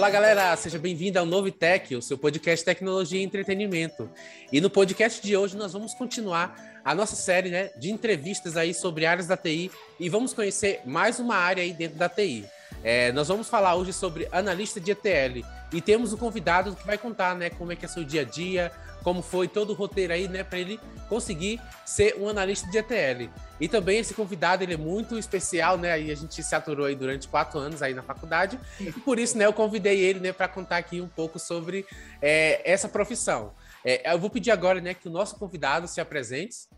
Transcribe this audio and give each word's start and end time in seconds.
Olá, 0.00 0.08
galera, 0.08 0.56
seja 0.56 0.78
bem-vindo 0.78 1.18
ao 1.18 1.26
Novo 1.26 1.52
Tech, 1.52 1.94
o 1.94 2.00
seu 2.00 2.16
podcast 2.16 2.64
Tecnologia 2.64 3.20
e 3.20 3.22
Entretenimento. 3.22 4.08
E 4.50 4.58
no 4.58 4.70
podcast 4.70 5.20
de 5.22 5.36
hoje 5.36 5.58
nós 5.58 5.74
vamos 5.74 5.92
continuar 5.92 6.80
a 6.82 6.94
nossa 6.94 7.14
série 7.14 7.50
né, 7.50 7.68
de 7.76 7.90
entrevistas 7.90 8.56
aí 8.56 8.72
sobre 8.72 9.04
áreas 9.04 9.26
da 9.26 9.36
TI 9.36 9.70
e 9.98 10.08
vamos 10.08 10.32
conhecer 10.32 10.80
mais 10.86 11.18
uma 11.18 11.36
área 11.36 11.62
aí 11.62 11.74
dentro 11.74 11.98
da 11.98 12.08
TI. 12.08 12.46
É, 12.82 13.12
nós 13.12 13.28
vamos 13.28 13.50
falar 13.50 13.74
hoje 13.74 13.92
sobre 13.92 14.26
analista 14.32 14.80
de 14.80 14.90
ETL 14.90 15.44
e 15.70 15.82
temos 15.82 16.14
um 16.14 16.16
convidado 16.16 16.74
que 16.74 16.86
vai 16.86 16.96
contar 16.96 17.36
né, 17.36 17.50
como 17.50 17.70
é 17.70 17.76
que 17.76 17.84
é 17.84 17.88
seu 17.88 18.02
dia 18.02 18.22
a 18.22 18.24
dia, 18.24 18.72
como 19.02 19.20
foi 19.20 19.48
todo 19.48 19.68
o 19.68 19.74
roteiro 19.74 20.14
aí, 20.14 20.26
né, 20.28 20.42
para 20.42 20.58
ele 20.58 20.80
conseguir 21.10 21.60
ser 21.84 22.16
um 22.18 22.26
analista 22.26 22.66
de 22.70 22.78
ETL. 22.78 23.28
E 23.60 23.68
também 23.68 23.98
esse 23.98 24.14
convidado, 24.14 24.62
ele 24.62 24.74
é 24.74 24.76
muito 24.76 25.18
especial, 25.18 25.76
né, 25.76 25.92
aí 25.92 26.10
a 26.10 26.14
gente 26.14 26.42
se 26.42 26.54
aturou 26.54 26.86
aí 26.86 26.94
durante 26.94 27.28
quatro 27.28 27.58
anos 27.58 27.82
aí 27.82 27.92
na 27.92 28.02
faculdade, 28.02 28.58
e 28.80 28.90
por 28.90 29.18
isso, 29.18 29.36
né, 29.36 29.44
eu 29.44 29.52
convidei 29.52 30.00
ele, 30.00 30.18
né, 30.18 30.32
para 30.32 30.48
contar 30.48 30.78
aqui 30.78 31.00
um 31.00 31.08
pouco 31.08 31.38
sobre 31.38 31.84
é, 32.22 32.62
essa 32.70 32.88
profissão. 32.88 33.52
É, 33.84 34.12
eu 34.12 34.18
vou 34.18 34.30
pedir 34.30 34.50
agora, 34.50 34.80
né, 34.80 34.94
que 34.94 35.08
o 35.08 35.12
nosso 35.12 35.38
convidado 35.38 35.86
se 35.86 36.00
apresente. 36.00 36.68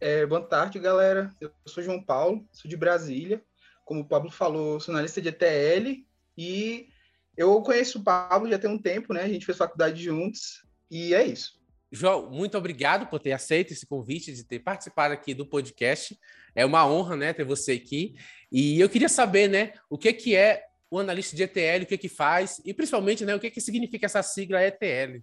É, 0.00 0.26
boa 0.26 0.42
tarde, 0.42 0.78
galera. 0.78 1.30
Eu 1.40 1.50
sou 1.66 1.82
João 1.82 2.02
Paulo, 2.02 2.46
sou 2.52 2.68
de 2.68 2.76
Brasília. 2.76 3.42
Como 3.84 4.00
o 4.00 4.04
Pablo 4.04 4.30
falou, 4.30 4.78
sou 4.78 4.92
analista 4.92 5.20
de 5.20 5.28
ETL 5.28 6.04
e 6.36 6.88
eu 7.36 7.60
conheço 7.62 7.98
o 7.98 8.04
Pablo 8.04 8.50
já 8.50 8.58
tem 8.58 8.68
um 8.68 8.78
tempo, 8.78 9.12
né? 9.12 9.22
A 9.22 9.28
gente 9.28 9.46
fez 9.46 9.56
faculdade 9.56 10.02
juntos 10.02 10.64
e 10.90 11.14
é 11.14 11.24
isso. 11.24 11.58
João, 11.94 12.28
muito 12.28 12.58
obrigado 12.58 13.06
por 13.06 13.20
ter 13.20 13.30
aceito 13.30 13.72
esse 13.72 13.86
convite, 13.86 14.32
de 14.32 14.42
ter 14.42 14.58
participado 14.58 15.14
aqui 15.14 15.32
do 15.32 15.46
podcast. 15.46 16.18
É 16.52 16.66
uma 16.66 16.84
honra, 16.84 17.16
né, 17.16 17.32
ter 17.32 17.44
você 17.44 17.72
aqui. 17.72 18.16
E 18.50 18.80
eu 18.80 18.88
queria 18.88 19.08
saber, 19.08 19.48
né, 19.48 19.74
o 19.88 19.96
que 19.96 20.12
que 20.12 20.34
é 20.34 20.64
o 20.90 20.98
analista 20.98 21.36
de 21.36 21.44
ETL, 21.44 21.84
o 21.84 21.86
que 21.86 21.96
que 21.96 22.08
faz 22.08 22.60
e 22.64 22.74
principalmente, 22.74 23.24
né, 23.24 23.32
o 23.32 23.38
que 23.38 23.48
que 23.48 23.60
significa 23.60 24.06
essa 24.06 24.24
sigla 24.24 24.60
ETL. 24.60 25.22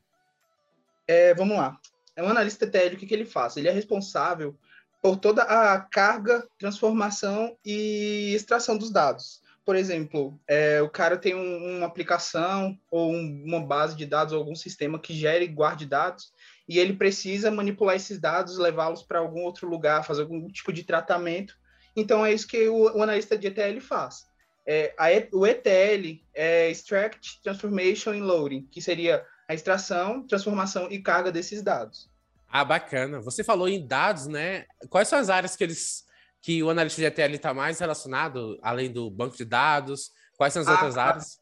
É, 1.06 1.34
vamos 1.34 1.58
lá. 1.58 1.78
É 2.16 2.24
um 2.24 2.30
analista 2.30 2.64
ETL, 2.64 2.96
o 2.96 2.98
que 2.98 3.06
que 3.06 3.14
ele 3.14 3.26
faz? 3.26 3.58
Ele 3.58 3.68
é 3.68 3.72
responsável 3.72 4.58
por 5.02 5.18
toda 5.18 5.44
a 5.44 5.78
carga, 5.78 6.48
transformação 6.58 7.58
e 7.66 8.34
extração 8.34 8.78
dos 8.78 8.92
dados 8.92 9.42
por 9.64 9.76
exemplo, 9.76 10.40
é, 10.48 10.82
o 10.82 10.90
cara 10.90 11.18
tem 11.18 11.36
um, 11.36 11.78
uma 11.78 11.86
aplicação 11.86 12.78
ou 12.90 13.14
um, 13.14 13.44
uma 13.46 13.62
base 13.62 13.96
de 13.96 14.06
dados, 14.06 14.34
ou 14.34 14.40
algum 14.40 14.56
sistema 14.56 15.00
que 15.00 15.14
gere 15.14 15.46
e 15.46 15.48
guarde 15.48 15.86
dados, 15.86 16.34
e 16.72 16.80
ele 16.80 16.94
precisa 16.94 17.52
manipular 17.52 17.98
esses 17.98 18.18
dados, 18.18 18.58
levá-los 18.58 19.04
para 19.04 19.20
algum 19.20 19.42
outro 19.42 19.68
lugar, 19.68 20.06
fazer 20.06 20.22
algum 20.22 20.48
tipo 20.48 20.72
de 20.72 20.86
tratamento. 20.86 21.54
Então, 21.98 22.26
é 22.26 22.32
isso 22.32 22.48
que 22.48 22.70
o, 22.70 22.84
o 22.98 23.04
analista 23.04 23.38
de 23.38 23.48
ETL 23.48 23.82
faz. 23.82 24.26
É, 24.66 24.96
a, 24.98 25.08
o 25.36 25.46
ETL 25.46 26.24
é 26.34 26.70
Extract, 26.70 27.42
Transformation 27.44 28.12
and 28.12 28.24
Loading, 28.24 28.70
que 28.72 28.82
seria 28.82 29.22
a 29.50 29.54
extração, 29.54 30.26
transformação 30.26 30.90
e 30.90 31.02
carga 31.02 31.30
desses 31.30 31.62
dados. 31.62 32.10
Ah, 32.48 32.64
bacana. 32.64 33.20
Você 33.20 33.44
falou 33.44 33.68
em 33.68 33.86
dados, 33.86 34.28
né? 34.28 34.66
Quais 34.90 35.10
são 35.10 35.20
as 35.20 35.30
áreas 35.30 35.58
que 35.58 35.66
eles 35.66 36.06
que 36.40 36.64
o 36.64 36.70
analista 36.70 37.02
de 37.02 37.06
ETL 37.06 37.36
está 37.36 37.54
mais 37.54 37.80
relacionado, 37.80 38.58
além 38.62 38.90
do 38.90 39.12
banco 39.12 39.36
de 39.36 39.44
dados? 39.44 40.10
Quais 40.38 40.54
são 40.54 40.62
as 40.62 40.70
ah, 40.70 40.72
outras 40.72 40.98
áreas? 40.98 41.42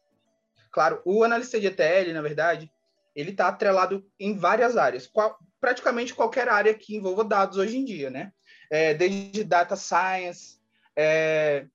Claro, 0.72 1.00
o 1.04 1.22
analista 1.22 1.60
de 1.60 1.68
ETL, 1.68 2.12
na 2.12 2.20
verdade, 2.20 2.68
ele 3.20 3.30
está 3.30 3.48
atrelado 3.48 4.04
em 4.18 4.36
várias 4.36 4.76
áreas, 4.76 5.06
qual, 5.06 5.38
praticamente 5.60 6.14
qualquer 6.14 6.48
área 6.48 6.74
que 6.74 6.96
envolva 6.96 7.24
dados 7.24 7.58
hoje 7.58 7.76
em 7.76 7.84
dia, 7.84 8.10
né? 8.10 8.32
É, 8.70 8.94
desde 8.94 9.44
data 9.44 9.76
science, 9.76 10.58
é, 10.96 11.66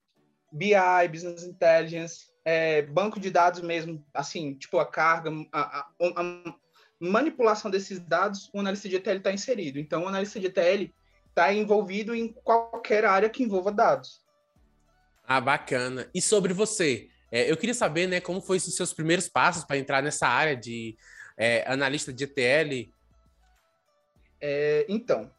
BI, 0.52 1.08
business 1.12 1.44
intelligence, 1.44 2.28
é, 2.44 2.84
banco 2.84 3.20
de 3.20 3.30
dados 3.30 3.62
mesmo, 3.62 4.06
assim, 4.14 4.54
tipo 4.54 4.80
a 4.80 4.86
carga, 4.86 5.32
a, 5.52 5.62
a, 5.62 5.88
a 6.00 6.56
manipulação 7.00 7.70
desses 7.70 8.00
dados, 8.00 8.50
o 8.54 8.60
analista 8.60 8.88
de 8.88 8.96
ETL 8.96 9.18
está 9.18 9.32
inserido. 9.32 9.80
Então, 9.80 10.04
o 10.04 10.08
analista 10.08 10.40
de 10.40 10.48
ETL 10.48 10.94
está 11.30 11.54
envolvido 11.54 12.16
em 12.16 12.30
qualquer 12.30 13.04
área 13.04 13.30
que 13.30 13.44
envolva 13.44 13.72
dados. 13.72 14.24
Ah, 15.28 15.42
bacana. 15.42 16.10
E 16.14 16.22
sobre 16.22 16.54
você? 16.54 17.10
É, 17.32 17.52
eu 17.52 17.58
queria 17.58 17.74
saber, 17.74 18.08
né, 18.08 18.22
como 18.22 18.40
foi 18.40 18.58
os 18.58 18.76
seus 18.76 18.94
primeiros 18.94 19.28
passos 19.28 19.66
para 19.66 19.78
entrar 19.78 20.02
nessa 20.02 20.28
área 20.28 20.56
de 20.56 20.96
é, 21.38 21.64
analista 21.68 22.12
de 22.14 22.24
ETL? 22.24 22.92
É, 24.42 24.86
então, 24.88 25.32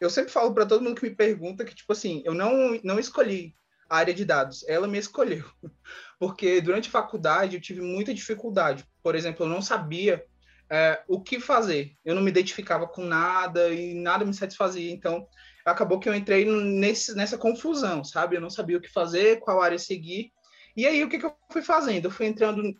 eu 0.00 0.10
sempre 0.10 0.32
falo 0.32 0.52
para 0.52 0.66
todo 0.66 0.82
mundo 0.82 1.00
que 1.00 1.08
me 1.08 1.14
pergunta 1.14 1.64
que, 1.64 1.74
tipo 1.74 1.92
assim, 1.92 2.22
eu 2.24 2.34
não, 2.34 2.78
não 2.82 2.98
escolhi 2.98 3.54
a 3.88 3.96
área 3.98 4.14
de 4.14 4.24
dados, 4.24 4.64
ela 4.68 4.88
me 4.88 4.98
escolheu. 4.98 5.44
Porque 6.18 6.60
durante 6.60 6.88
a 6.88 6.92
faculdade 6.92 7.56
eu 7.56 7.60
tive 7.60 7.80
muita 7.80 8.14
dificuldade. 8.14 8.84
Por 9.02 9.14
exemplo, 9.14 9.44
eu 9.44 9.48
não 9.48 9.62
sabia 9.62 10.24
é, 10.70 11.02
o 11.08 11.20
que 11.20 11.38
fazer. 11.38 11.92
Eu 12.04 12.14
não 12.14 12.22
me 12.22 12.30
identificava 12.30 12.86
com 12.86 13.04
nada 13.04 13.68
e 13.70 13.94
nada 13.94 14.24
me 14.24 14.34
satisfazia. 14.34 14.90
Então, 14.90 15.26
acabou 15.64 15.98
que 15.98 16.08
eu 16.08 16.14
entrei 16.14 16.44
nesse, 16.44 17.14
nessa 17.14 17.38
confusão, 17.38 18.04
sabe? 18.04 18.36
Eu 18.36 18.40
não 18.40 18.50
sabia 18.50 18.76
o 18.76 18.80
que 18.80 18.92
fazer, 18.92 19.40
qual 19.40 19.62
área 19.62 19.78
seguir. 19.78 20.32
E 20.76 20.86
aí, 20.86 21.04
o 21.04 21.08
que, 21.08 21.18
que 21.18 21.26
eu 21.26 21.34
fui 21.50 21.62
fazendo? 21.62 22.06
Eu 22.06 22.10
fui 22.10 22.26
entrando, 22.26 22.74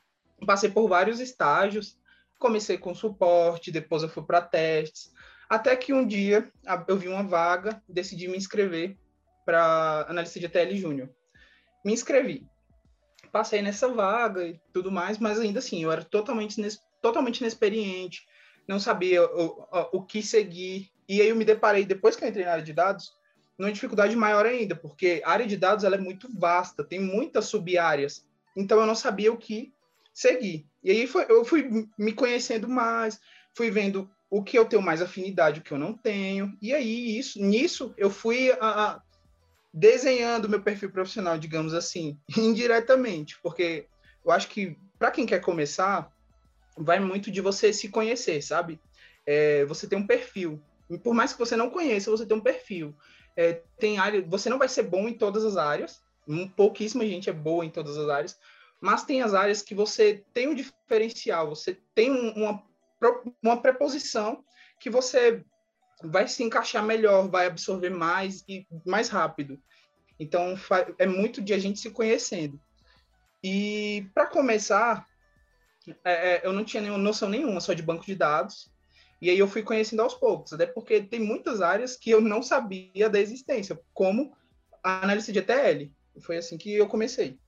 passei 0.46 0.70
por 0.70 0.88
vários 0.88 1.20
estágios. 1.20 1.96
Comecei 2.44 2.76
com 2.76 2.94
suporte, 2.94 3.72
depois 3.72 4.02
eu 4.02 4.08
fui 4.10 4.22
para 4.22 4.42
testes. 4.42 5.10
Até 5.48 5.74
que 5.74 5.94
um 5.94 6.06
dia 6.06 6.52
eu 6.86 6.94
vi 6.94 7.08
uma 7.08 7.22
vaga, 7.22 7.82
decidi 7.88 8.28
me 8.28 8.36
inscrever 8.36 8.98
para 9.46 10.04
analista 10.10 10.38
de 10.38 10.46
TL 10.46 10.76
Júnior. 10.76 11.08
Me 11.82 11.94
inscrevi. 11.94 12.46
Passei 13.32 13.62
nessa 13.62 13.88
vaga 13.88 14.46
e 14.46 14.60
tudo 14.74 14.92
mais, 14.92 15.16
mas 15.18 15.40
ainda 15.40 15.60
assim, 15.60 15.82
eu 15.82 15.90
era 15.90 16.04
totalmente 16.04 16.60
totalmente 17.00 17.38
inexperiente, 17.38 18.26
não 18.68 18.78
sabia 18.78 19.24
o, 19.24 19.46
o, 19.62 19.98
o 19.98 20.02
que 20.02 20.22
seguir. 20.22 20.90
E 21.08 21.22
aí 21.22 21.30
eu 21.30 21.36
me 21.36 21.46
deparei, 21.46 21.86
depois 21.86 22.14
que 22.14 22.24
eu 22.24 22.28
entrei 22.28 22.44
na 22.44 22.52
área 22.52 22.62
de 22.62 22.74
dados, 22.74 23.10
numa 23.58 23.72
dificuldade 23.72 24.14
maior 24.14 24.44
ainda, 24.44 24.76
porque 24.76 25.22
a 25.24 25.30
área 25.30 25.46
de 25.46 25.56
dados 25.56 25.82
ela 25.82 25.96
é 25.96 25.98
muito 25.98 26.28
vasta, 26.38 26.84
tem 26.84 27.00
muitas 27.00 27.46
sub-áreas. 27.46 28.28
Então 28.54 28.78
eu 28.80 28.86
não 28.86 28.94
sabia 28.94 29.32
o 29.32 29.38
que 29.38 29.72
seguir. 30.14 30.64
E 30.82 30.92
aí 30.92 31.06
foi, 31.06 31.26
eu 31.28 31.44
fui 31.44 31.88
me 31.98 32.12
conhecendo 32.12 32.68
mais, 32.68 33.20
fui 33.52 33.70
vendo 33.70 34.08
o 34.30 34.42
que 34.42 34.56
eu 34.56 34.64
tenho 34.64 34.80
mais 34.80 35.02
afinidade, 35.02 35.60
o 35.60 35.62
que 35.62 35.72
eu 35.72 35.78
não 35.78 35.92
tenho. 35.92 36.56
E 36.62 36.72
aí 36.72 37.18
isso, 37.18 37.42
nisso 37.42 37.92
eu 37.98 38.08
fui 38.08 38.52
a, 38.52 38.56
a, 38.60 39.02
desenhando 39.72 40.48
meu 40.48 40.62
perfil 40.62 40.90
profissional, 40.90 41.36
digamos 41.36 41.74
assim, 41.74 42.18
indiretamente, 42.38 43.38
porque 43.42 43.86
eu 44.24 44.30
acho 44.30 44.48
que 44.48 44.78
para 44.98 45.10
quem 45.10 45.26
quer 45.26 45.40
começar, 45.40 46.10
vai 46.76 47.00
muito 47.00 47.30
de 47.30 47.40
você 47.40 47.72
se 47.72 47.88
conhecer, 47.88 48.40
sabe? 48.42 48.80
É, 49.26 49.64
você 49.64 49.86
tem 49.86 49.98
um 49.98 50.06
perfil. 50.06 50.60
Por 51.02 51.14
mais 51.14 51.32
que 51.32 51.38
você 51.38 51.56
não 51.56 51.70
conheça, 51.70 52.10
você 52.10 52.24
tem 52.24 52.36
um 52.36 52.40
perfil. 52.40 52.94
É, 53.36 53.60
tem 53.78 53.98
área, 53.98 54.22
você 54.22 54.48
não 54.48 54.58
vai 54.58 54.68
ser 54.68 54.84
bom 54.84 55.08
em 55.08 55.14
todas 55.14 55.44
as 55.44 55.56
áreas. 55.56 56.02
Pouquíssima 56.56 57.04
gente 57.04 57.28
é 57.28 57.32
boa 57.32 57.64
em 57.64 57.70
todas 57.70 57.98
as 57.98 58.08
áreas, 58.08 58.38
mas 58.84 59.02
tem 59.02 59.22
as 59.22 59.32
áreas 59.32 59.62
que 59.62 59.74
você 59.74 60.22
tem 60.34 60.46
um 60.46 60.54
diferencial, 60.54 61.48
você 61.48 61.80
tem 61.94 62.10
uma, 62.10 62.62
uma 63.42 63.56
preposição 63.62 64.44
que 64.78 64.90
você 64.90 65.42
vai 66.02 66.28
se 66.28 66.42
encaixar 66.42 66.84
melhor, 66.84 67.26
vai 67.30 67.46
absorver 67.46 67.88
mais 67.88 68.44
e 68.46 68.66
mais 68.84 69.08
rápido. 69.08 69.58
Então, 70.20 70.54
é 70.98 71.06
muito 71.06 71.40
de 71.40 71.54
a 71.54 71.58
gente 71.58 71.80
se 71.80 71.92
conhecendo. 71.92 72.60
E 73.42 74.06
para 74.12 74.26
começar, 74.26 75.06
é, 76.04 76.34
é, 76.34 76.40
eu 76.46 76.52
não 76.52 76.62
tinha 76.62 76.82
nenhuma 76.82 76.98
noção 76.98 77.30
nenhuma 77.30 77.62
só 77.62 77.72
de 77.72 77.82
banco 77.82 78.04
de 78.04 78.14
dados. 78.14 78.70
E 79.18 79.30
aí 79.30 79.38
eu 79.38 79.48
fui 79.48 79.62
conhecendo 79.62 80.02
aos 80.02 80.12
poucos, 80.12 80.52
até 80.52 80.66
porque 80.66 81.00
tem 81.00 81.20
muitas 81.20 81.62
áreas 81.62 81.96
que 81.96 82.10
eu 82.10 82.20
não 82.20 82.42
sabia 82.42 83.08
da 83.08 83.18
existência, 83.18 83.80
como 83.94 84.36
a 84.82 85.02
análise 85.02 85.32
de 85.32 85.38
ETL. 85.38 85.90
Foi 86.20 86.36
assim 86.36 86.58
que 86.58 86.74
eu 86.74 86.86
comecei. 86.86 87.38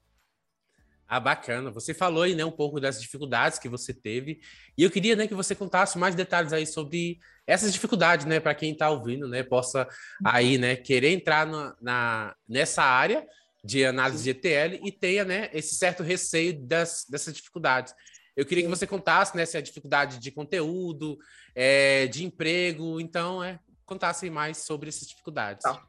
Ah, 1.08 1.20
bacana. 1.20 1.70
Você 1.70 1.94
falou 1.94 2.24
aí, 2.24 2.34
né, 2.34 2.44
um 2.44 2.50
pouco 2.50 2.80
das 2.80 3.00
dificuldades 3.00 3.58
que 3.58 3.68
você 3.68 3.94
teve. 3.94 4.40
E 4.76 4.82
eu 4.82 4.90
queria, 4.90 5.14
né, 5.14 5.26
que 5.26 5.34
você 5.34 5.54
contasse 5.54 5.96
mais 5.98 6.14
detalhes 6.14 6.52
aí 6.52 6.66
sobre 6.66 7.20
essas 7.46 7.72
dificuldades, 7.72 8.26
né, 8.26 8.40
para 8.40 8.54
quem 8.54 8.72
está 8.72 8.90
ouvindo, 8.90 9.28
né, 9.28 9.44
possa 9.44 9.88
aí, 10.24 10.58
né, 10.58 10.74
querer 10.74 11.12
entrar 11.12 11.46
na, 11.46 11.76
na, 11.80 12.36
nessa 12.48 12.82
área 12.82 13.24
de 13.64 13.84
análise 13.84 14.24
de 14.24 14.30
ETL 14.30 14.84
e 14.84 14.90
tenha, 14.90 15.24
né, 15.24 15.48
esse 15.52 15.76
certo 15.76 16.02
receio 16.02 16.58
das, 16.66 17.06
dessas 17.08 17.34
dificuldades. 17.34 17.94
Eu 18.36 18.44
queria 18.44 18.64
que 18.64 18.70
você 18.70 18.86
contasse 18.86 19.36
né, 19.36 19.46
se 19.46 19.56
a 19.56 19.60
dificuldade 19.60 20.18
de 20.18 20.30
conteúdo, 20.30 21.18
é, 21.54 22.06
de 22.08 22.24
emprego, 22.24 23.00
então, 23.00 23.42
é, 23.42 23.60
contasse 23.84 24.28
mais 24.28 24.58
sobre 24.58 24.88
essas 24.88 25.08
dificuldades. 25.08 25.62
Tá. 25.62 25.86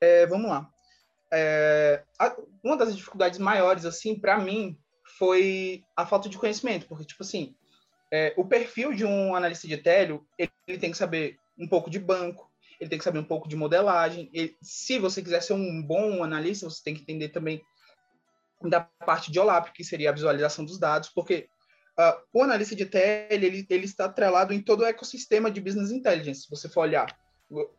É, 0.00 0.26
vamos 0.26 0.48
lá. 0.48 0.70
É, 1.32 2.02
uma 2.62 2.76
das 2.76 2.96
dificuldades 2.96 3.38
maiores, 3.38 3.84
assim, 3.84 4.18
para 4.18 4.38
mim, 4.38 4.78
foi 5.18 5.82
a 5.96 6.06
falta 6.06 6.28
de 6.28 6.38
conhecimento, 6.38 6.86
porque, 6.86 7.04
tipo 7.04 7.22
assim, 7.22 7.54
é, 8.10 8.32
o 8.36 8.44
perfil 8.44 8.94
de 8.94 9.04
um 9.04 9.34
analista 9.34 9.66
de 9.66 9.74
ETL, 9.74 10.24
ele, 10.38 10.50
ele, 10.66 10.78
tem 10.78 10.90
que 10.90 10.96
saber 10.96 11.36
um 11.58 11.68
pouco 11.68 11.90
de 11.90 11.98
banco, 11.98 12.50
ele 12.80 12.88
tem 12.88 12.98
que 12.98 13.04
saber 13.04 13.18
um 13.18 13.24
pouco 13.24 13.48
de 13.48 13.56
modelagem. 13.56 14.30
Ele, 14.32 14.56
se 14.62 14.98
você 14.98 15.22
quiser 15.22 15.42
ser 15.42 15.52
um 15.52 15.82
bom 15.82 16.22
analista, 16.22 16.68
você 16.68 16.82
tem 16.82 16.94
que 16.94 17.02
entender 17.02 17.28
também 17.28 17.60
da 18.62 18.80
parte 18.80 19.30
de 19.30 19.38
OLAP, 19.38 19.72
que 19.72 19.84
seria 19.84 20.10
a 20.10 20.14
visualização 20.14 20.64
dos 20.64 20.78
dados, 20.78 21.10
porque 21.10 21.48
uh, 21.98 22.20
o 22.32 22.42
analista 22.42 22.74
de 22.74 22.86
TL 22.86 23.44
ele, 23.44 23.66
ele 23.68 23.84
está 23.84 24.06
atrelado 24.06 24.52
em 24.52 24.60
todo 24.60 24.80
o 24.80 24.86
ecossistema 24.86 25.50
de 25.50 25.60
business 25.60 25.90
intelligence. 25.90 26.42
Se 26.42 26.50
você 26.50 26.68
for 26.68 26.82
olhar, 26.82 27.06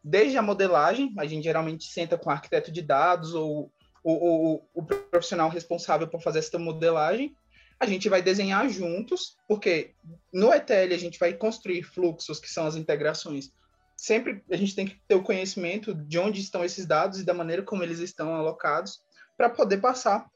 desde 0.03 0.37
a 0.37 0.41
modelagem, 0.41 1.13
a 1.17 1.25
gente 1.25 1.43
geralmente 1.43 1.85
senta 1.85 2.17
com 2.17 2.29
o 2.29 2.33
arquiteto 2.33 2.71
de 2.71 2.81
dados 2.81 3.33
ou 3.33 3.71
o, 4.03 4.61
o, 4.73 4.83
profissional 4.83 5.49
responsável 5.49 6.07
por 6.07 6.21
fazer 6.21 6.39
essa 6.39 6.57
modelagem, 6.57 7.35
a 7.79 7.85
gente 7.85 8.09
vai 8.09 8.21
desenhar 8.21 8.67
juntos, 8.69 9.37
porque 9.47 9.93
no 10.33 10.53
ETL 10.53 10.93
a 10.93 10.97
gente 10.97 11.19
vai 11.19 11.33
construir 11.33 11.83
fluxos, 11.83 12.39
que 12.39 12.49
são 12.49 12.65
as 12.65 12.75
integrações. 12.75 13.51
Sempre 13.95 14.43
a 14.49 14.55
gente 14.55 14.75
tem 14.75 14.85
que 14.85 14.99
ter 15.07 15.15
o 15.15 15.23
conhecimento 15.23 15.93
de 15.93 16.17
onde 16.17 16.41
estão 16.41 16.63
esses 16.63 16.85
dados 16.85 17.19
e 17.19 17.25
da 17.25 17.33
maneira 17.33 17.63
como 17.63 17.83
eles 17.83 17.99
estão 17.99 18.33
alocados, 18.33 19.01
para 19.37 19.49
poder 19.49 19.77
passar 19.77 20.29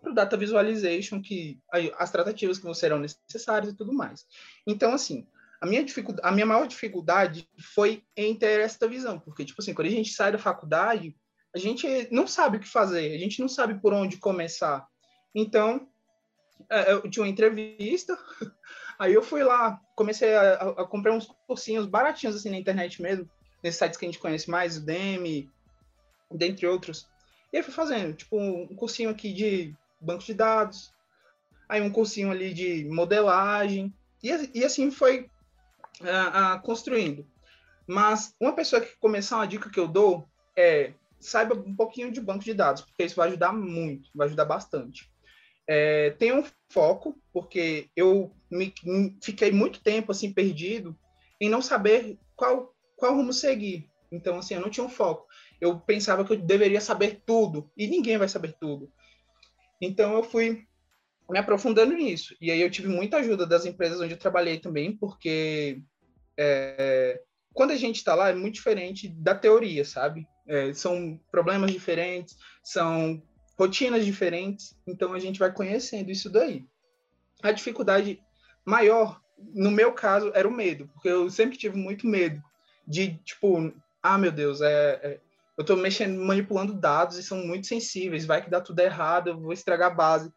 para 0.00 0.12
o 0.12 0.14
Data 0.14 0.36
Visualization, 0.36 1.20
que 1.20 1.60
as 1.96 2.10
tratativas 2.12 2.58
que 2.58 2.74
serão 2.74 3.00
necessárias 3.00 3.72
e 3.72 3.76
tudo 3.76 3.92
mais. 3.92 4.24
Então, 4.64 4.92
assim, 4.92 5.26
a 5.60 5.66
minha, 5.66 5.84
dificuldade, 5.84 6.28
a 6.28 6.32
minha 6.32 6.46
maior 6.46 6.66
dificuldade 6.66 7.48
foi 7.74 8.04
em 8.16 8.34
ter 8.34 8.60
essa 8.60 8.86
visão, 8.86 9.18
porque, 9.18 9.44
tipo 9.44 9.60
assim, 9.60 9.74
quando 9.74 9.88
a 9.88 9.92
gente 9.92 10.12
sai 10.12 10.30
da 10.30 10.38
faculdade, 10.38 11.16
a 11.54 11.58
gente 11.58 12.08
não 12.12 12.26
sabe 12.26 12.56
o 12.56 12.60
que 12.60 12.68
fazer, 12.68 13.14
a 13.14 13.18
gente 13.18 13.40
não 13.40 13.48
sabe 13.48 13.80
por 13.80 13.92
onde 13.92 14.18
começar. 14.18 14.86
Então, 15.34 15.88
é, 16.70 16.92
eu 16.92 17.10
tinha 17.10 17.24
uma 17.24 17.30
entrevista, 17.30 18.16
aí 18.98 19.12
eu 19.14 19.22
fui 19.22 19.42
lá, 19.42 19.80
comecei 19.96 20.34
a, 20.34 20.52
a, 20.54 20.84
comprar 20.86 21.12
uns 21.12 21.26
cursinhos 21.46 21.86
baratinhos 21.86 22.36
assim 22.36 22.50
na 22.50 22.58
internet 22.58 23.02
mesmo, 23.02 23.28
nesses 23.62 23.78
sites 23.78 23.98
que 23.98 24.04
a 24.04 24.08
gente 24.08 24.20
conhece 24.20 24.48
mais, 24.48 24.76
o 24.76 24.80
Demi, 24.84 25.50
dentre 26.30 26.66
outros. 26.66 27.08
E 27.52 27.56
aí 27.56 27.62
fui 27.62 27.72
fazendo, 27.72 28.14
tipo, 28.14 28.38
um 28.38 28.76
cursinho 28.76 29.10
aqui 29.10 29.32
de 29.32 29.74
banco 30.00 30.22
de 30.22 30.34
dados, 30.34 30.92
aí 31.68 31.80
um 31.80 31.90
cursinho 31.90 32.30
ali 32.30 32.54
de 32.54 32.84
modelagem, 32.84 33.92
e, 34.22 34.28
e 34.54 34.64
assim 34.64 34.90
foi 34.90 35.28
uh, 36.00 36.60
construindo. 36.62 37.26
Mas 37.86 38.34
uma 38.40 38.52
pessoa 38.52 38.82
que 38.82 38.96
começar, 38.98 39.36
uma 39.36 39.46
dica 39.46 39.70
que 39.70 39.80
eu 39.80 39.88
dou 39.88 40.28
é 40.56 40.92
saiba 41.20 41.54
um 41.54 41.74
pouquinho 41.74 42.12
de 42.12 42.20
banco 42.20 42.44
de 42.44 42.54
dados, 42.54 42.82
porque 42.82 43.04
isso 43.04 43.16
vai 43.16 43.28
ajudar 43.28 43.52
muito, 43.52 44.10
vai 44.14 44.26
ajudar 44.26 44.44
bastante. 44.44 45.10
É, 45.66 46.10
tenha 46.10 46.34
um 46.34 46.44
foco, 46.70 47.20
porque 47.32 47.90
eu 47.96 48.32
me, 48.50 48.72
fiquei 49.22 49.50
muito 49.50 49.82
tempo 49.82 50.12
assim 50.12 50.32
perdido 50.32 50.96
em 51.40 51.48
não 51.48 51.60
saber 51.60 52.18
qual, 52.36 52.74
qual 52.96 53.14
rumo 53.14 53.32
seguir. 53.32 53.88
Então, 54.10 54.38
assim, 54.38 54.54
eu 54.54 54.60
não 54.60 54.70
tinha 54.70 54.86
um 54.86 54.88
foco. 54.88 55.26
Eu 55.60 55.78
pensava 55.80 56.24
que 56.24 56.32
eu 56.32 56.36
deveria 56.36 56.80
saber 56.80 57.22
tudo, 57.26 57.70
e 57.76 57.86
ninguém 57.86 58.16
vai 58.16 58.28
saber 58.28 58.54
tudo. 58.58 58.90
Então, 59.80 60.14
eu 60.14 60.22
fui 60.22 60.66
me 61.28 61.38
aprofundando 61.38 61.94
nisso. 61.94 62.34
E 62.40 62.50
aí 62.50 62.60
eu 62.60 62.70
tive 62.70 62.88
muita 62.88 63.18
ajuda 63.18 63.46
das 63.46 63.66
empresas 63.66 64.00
onde 64.00 64.14
eu 64.14 64.18
trabalhei 64.18 64.58
também, 64.58 64.96
porque 64.96 65.82
é, 66.36 67.20
quando 67.52 67.72
a 67.72 67.76
gente 67.76 67.96
está 67.96 68.14
lá 68.14 68.30
é 68.30 68.34
muito 68.34 68.54
diferente 68.54 69.08
da 69.08 69.34
teoria, 69.34 69.84
sabe? 69.84 70.26
É, 70.46 70.72
são 70.72 71.20
problemas 71.30 71.70
diferentes, 71.70 72.36
são 72.62 73.22
rotinas 73.58 74.04
diferentes, 74.04 74.74
então 74.86 75.12
a 75.12 75.18
gente 75.18 75.38
vai 75.38 75.52
conhecendo 75.52 76.10
isso 76.10 76.30
daí. 76.30 76.64
A 77.42 77.52
dificuldade 77.52 78.20
maior, 78.64 79.20
no 79.54 79.70
meu 79.70 79.92
caso, 79.92 80.32
era 80.34 80.48
o 80.48 80.52
medo, 80.52 80.88
porque 80.94 81.08
eu 81.08 81.28
sempre 81.28 81.58
tive 81.58 81.76
muito 81.76 82.06
medo 82.06 82.42
de, 82.86 83.18
tipo, 83.18 83.72
ah, 84.02 84.16
meu 84.16 84.32
Deus, 84.32 84.60
é, 84.60 85.00
é 85.02 85.20
eu 85.58 85.62
estou 85.62 85.76
mexendo, 85.76 86.20
manipulando 86.20 86.72
dados 86.72 87.18
e 87.18 87.22
são 87.22 87.44
muito 87.44 87.66
sensíveis, 87.66 88.24
vai 88.24 88.40
que 88.40 88.48
dá 88.48 88.60
tudo 88.60 88.78
errado, 88.78 89.30
eu 89.30 89.40
vou 89.40 89.52
estragar 89.52 89.90
a 89.90 89.94
base. 89.94 90.32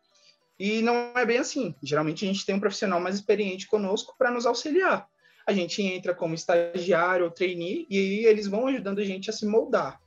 E 0.60 0.82
não 0.82 1.14
é 1.16 1.26
bem 1.26 1.38
assim. 1.38 1.76
Geralmente 1.82 2.26
a 2.26 2.28
gente 2.28 2.46
tem 2.46 2.56
um 2.56 2.60
profissional 2.60 3.00
mais 3.00 3.16
experiente 3.16 3.68
conosco 3.68 4.16
para 4.18 4.32
nos 4.32 4.46
auxiliar. 4.46 5.08
A 5.46 5.54
gente 5.54 5.82
entra 5.82 6.14
como 6.14 6.36
estagiário 6.36 7.26
ou 7.26 7.32
trainee 7.32 7.88
e 7.90 8.26
eles 8.26 8.48
vão 8.48 8.68
ajudando 8.68 9.00
a 9.00 9.06
gente 9.06 9.30
a 9.30 9.34
se 9.34 9.46
moldar. 9.46 10.00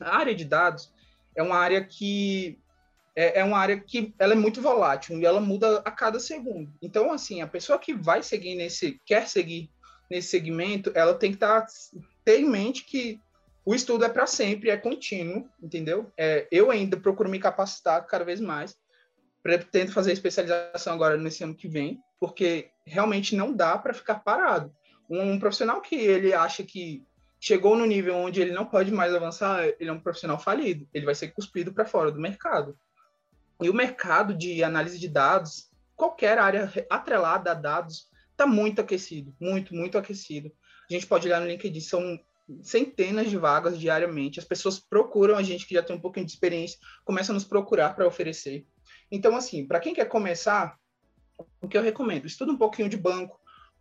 A 0.00 0.16
área 0.16 0.34
de 0.34 0.44
dados 0.44 0.92
é 1.36 1.42
uma 1.42 1.56
área 1.56 1.84
que 1.84 2.58
é, 3.14 3.40
é 3.40 3.44
uma 3.44 3.58
área 3.58 3.78
que 3.78 4.14
ela 4.18 4.32
é 4.32 4.36
muito 4.36 4.60
volátil 4.60 5.18
e 5.18 5.24
ela 5.24 5.40
muda 5.40 5.78
a 5.84 5.90
cada 5.90 6.18
segundo. 6.18 6.72
Então, 6.82 7.12
assim, 7.12 7.42
a 7.42 7.46
pessoa 7.46 7.78
que 7.78 7.94
vai 7.94 8.22
seguir 8.22 8.56
nesse, 8.56 9.00
quer 9.06 9.28
seguir 9.28 9.70
nesse 10.10 10.28
segmento, 10.28 10.90
ela 10.94 11.14
tem 11.14 11.32
que 11.32 11.38
tá, 11.38 11.64
ter 12.24 12.40
em 12.40 12.48
mente 12.48 12.84
que 12.84 13.20
o 13.64 13.74
estudo 13.74 14.04
é 14.04 14.08
para 14.08 14.26
sempre, 14.26 14.70
é 14.70 14.76
contínuo, 14.76 15.48
entendeu? 15.62 16.12
É, 16.16 16.46
eu 16.50 16.70
ainda 16.70 16.96
procuro 16.96 17.30
me 17.30 17.38
capacitar 17.38 18.04
cada 18.06 18.24
vez 18.24 18.40
mais, 18.40 18.76
pretendo 19.44 19.92
fazer 19.92 20.10
especialização 20.10 20.94
agora 20.94 21.18
nesse 21.18 21.44
ano 21.44 21.54
que 21.54 21.68
vem, 21.68 22.00
porque 22.18 22.70
realmente 22.86 23.36
não 23.36 23.52
dá 23.52 23.76
para 23.76 23.92
ficar 23.92 24.20
parado. 24.20 24.74
Um, 25.08 25.32
um 25.32 25.38
profissional 25.38 25.82
que 25.82 25.94
ele 25.94 26.32
acha 26.32 26.62
que 26.62 27.06
chegou 27.38 27.76
no 27.76 27.84
nível 27.84 28.16
onde 28.16 28.40
ele 28.40 28.52
não 28.52 28.64
pode 28.64 28.90
mais 28.90 29.14
avançar, 29.14 29.66
ele 29.78 29.90
é 29.90 29.92
um 29.92 30.00
profissional 30.00 30.38
falido, 30.38 30.88
ele 30.94 31.04
vai 31.04 31.14
ser 31.14 31.28
cuspido 31.28 31.74
para 31.74 31.84
fora 31.84 32.10
do 32.10 32.18
mercado. 32.18 32.74
E 33.60 33.68
o 33.68 33.74
mercado 33.74 34.32
de 34.32 34.64
análise 34.64 34.98
de 34.98 35.08
dados, 35.08 35.70
qualquer 35.94 36.38
área 36.38 36.72
atrelada 36.88 37.50
a 37.50 37.54
dados, 37.54 38.08
está 38.30 38.46
muito 38.46 38.80
aquecido, 38.80 39.36
muito, 39.38 39.74
muito 39.74 39.98
aquecido. 39.98 40.50
A 40.88 40.92
gente 40.94 41.06
pode 41.06 41.28
olhar 41.28 41.40
no 41.42 41.46
LinkedIn, 41.46 41.80
são 41.80 42.18
centenas 42.62 43.28
de 43.28 43.36
vagas 43.36 43.78
diariamente. 43.78 44.38
As 44.38 44.46
pessoas 44.46 44.80
procuram 44.80 45.36
a 45.36 45.42
gente 45.42 45.66
que 45.66 45.74
já 45.74 45.82
tem 45.82 45.94
um 45.94 46.00
pouquinho 46.00 46.24
de 46.24 46.32
experiência, 46.32 46.78
começam 47.04 47.34
a 47.34 47.36
nos 47.36 47.44
procurar 47.44 47.94
para 47.94 48.06
oferecer. 48.06 48.66
Então, 49.10 49.36
assim, 49.36 49.66
para 49.66 49.80
quem 49.80 49.94
quer 49.94 50.06
começar, 50.06 50.78
o 51.60 51.68
que 51.68 51.76
eu 51.76 51.82
recomendo? 51.82 52.26
Estuda 52.26 52.52
um 52.52 52.58
pouquinho 52.58 52.88
de 52.88 52.96
banco, 52.96 53.38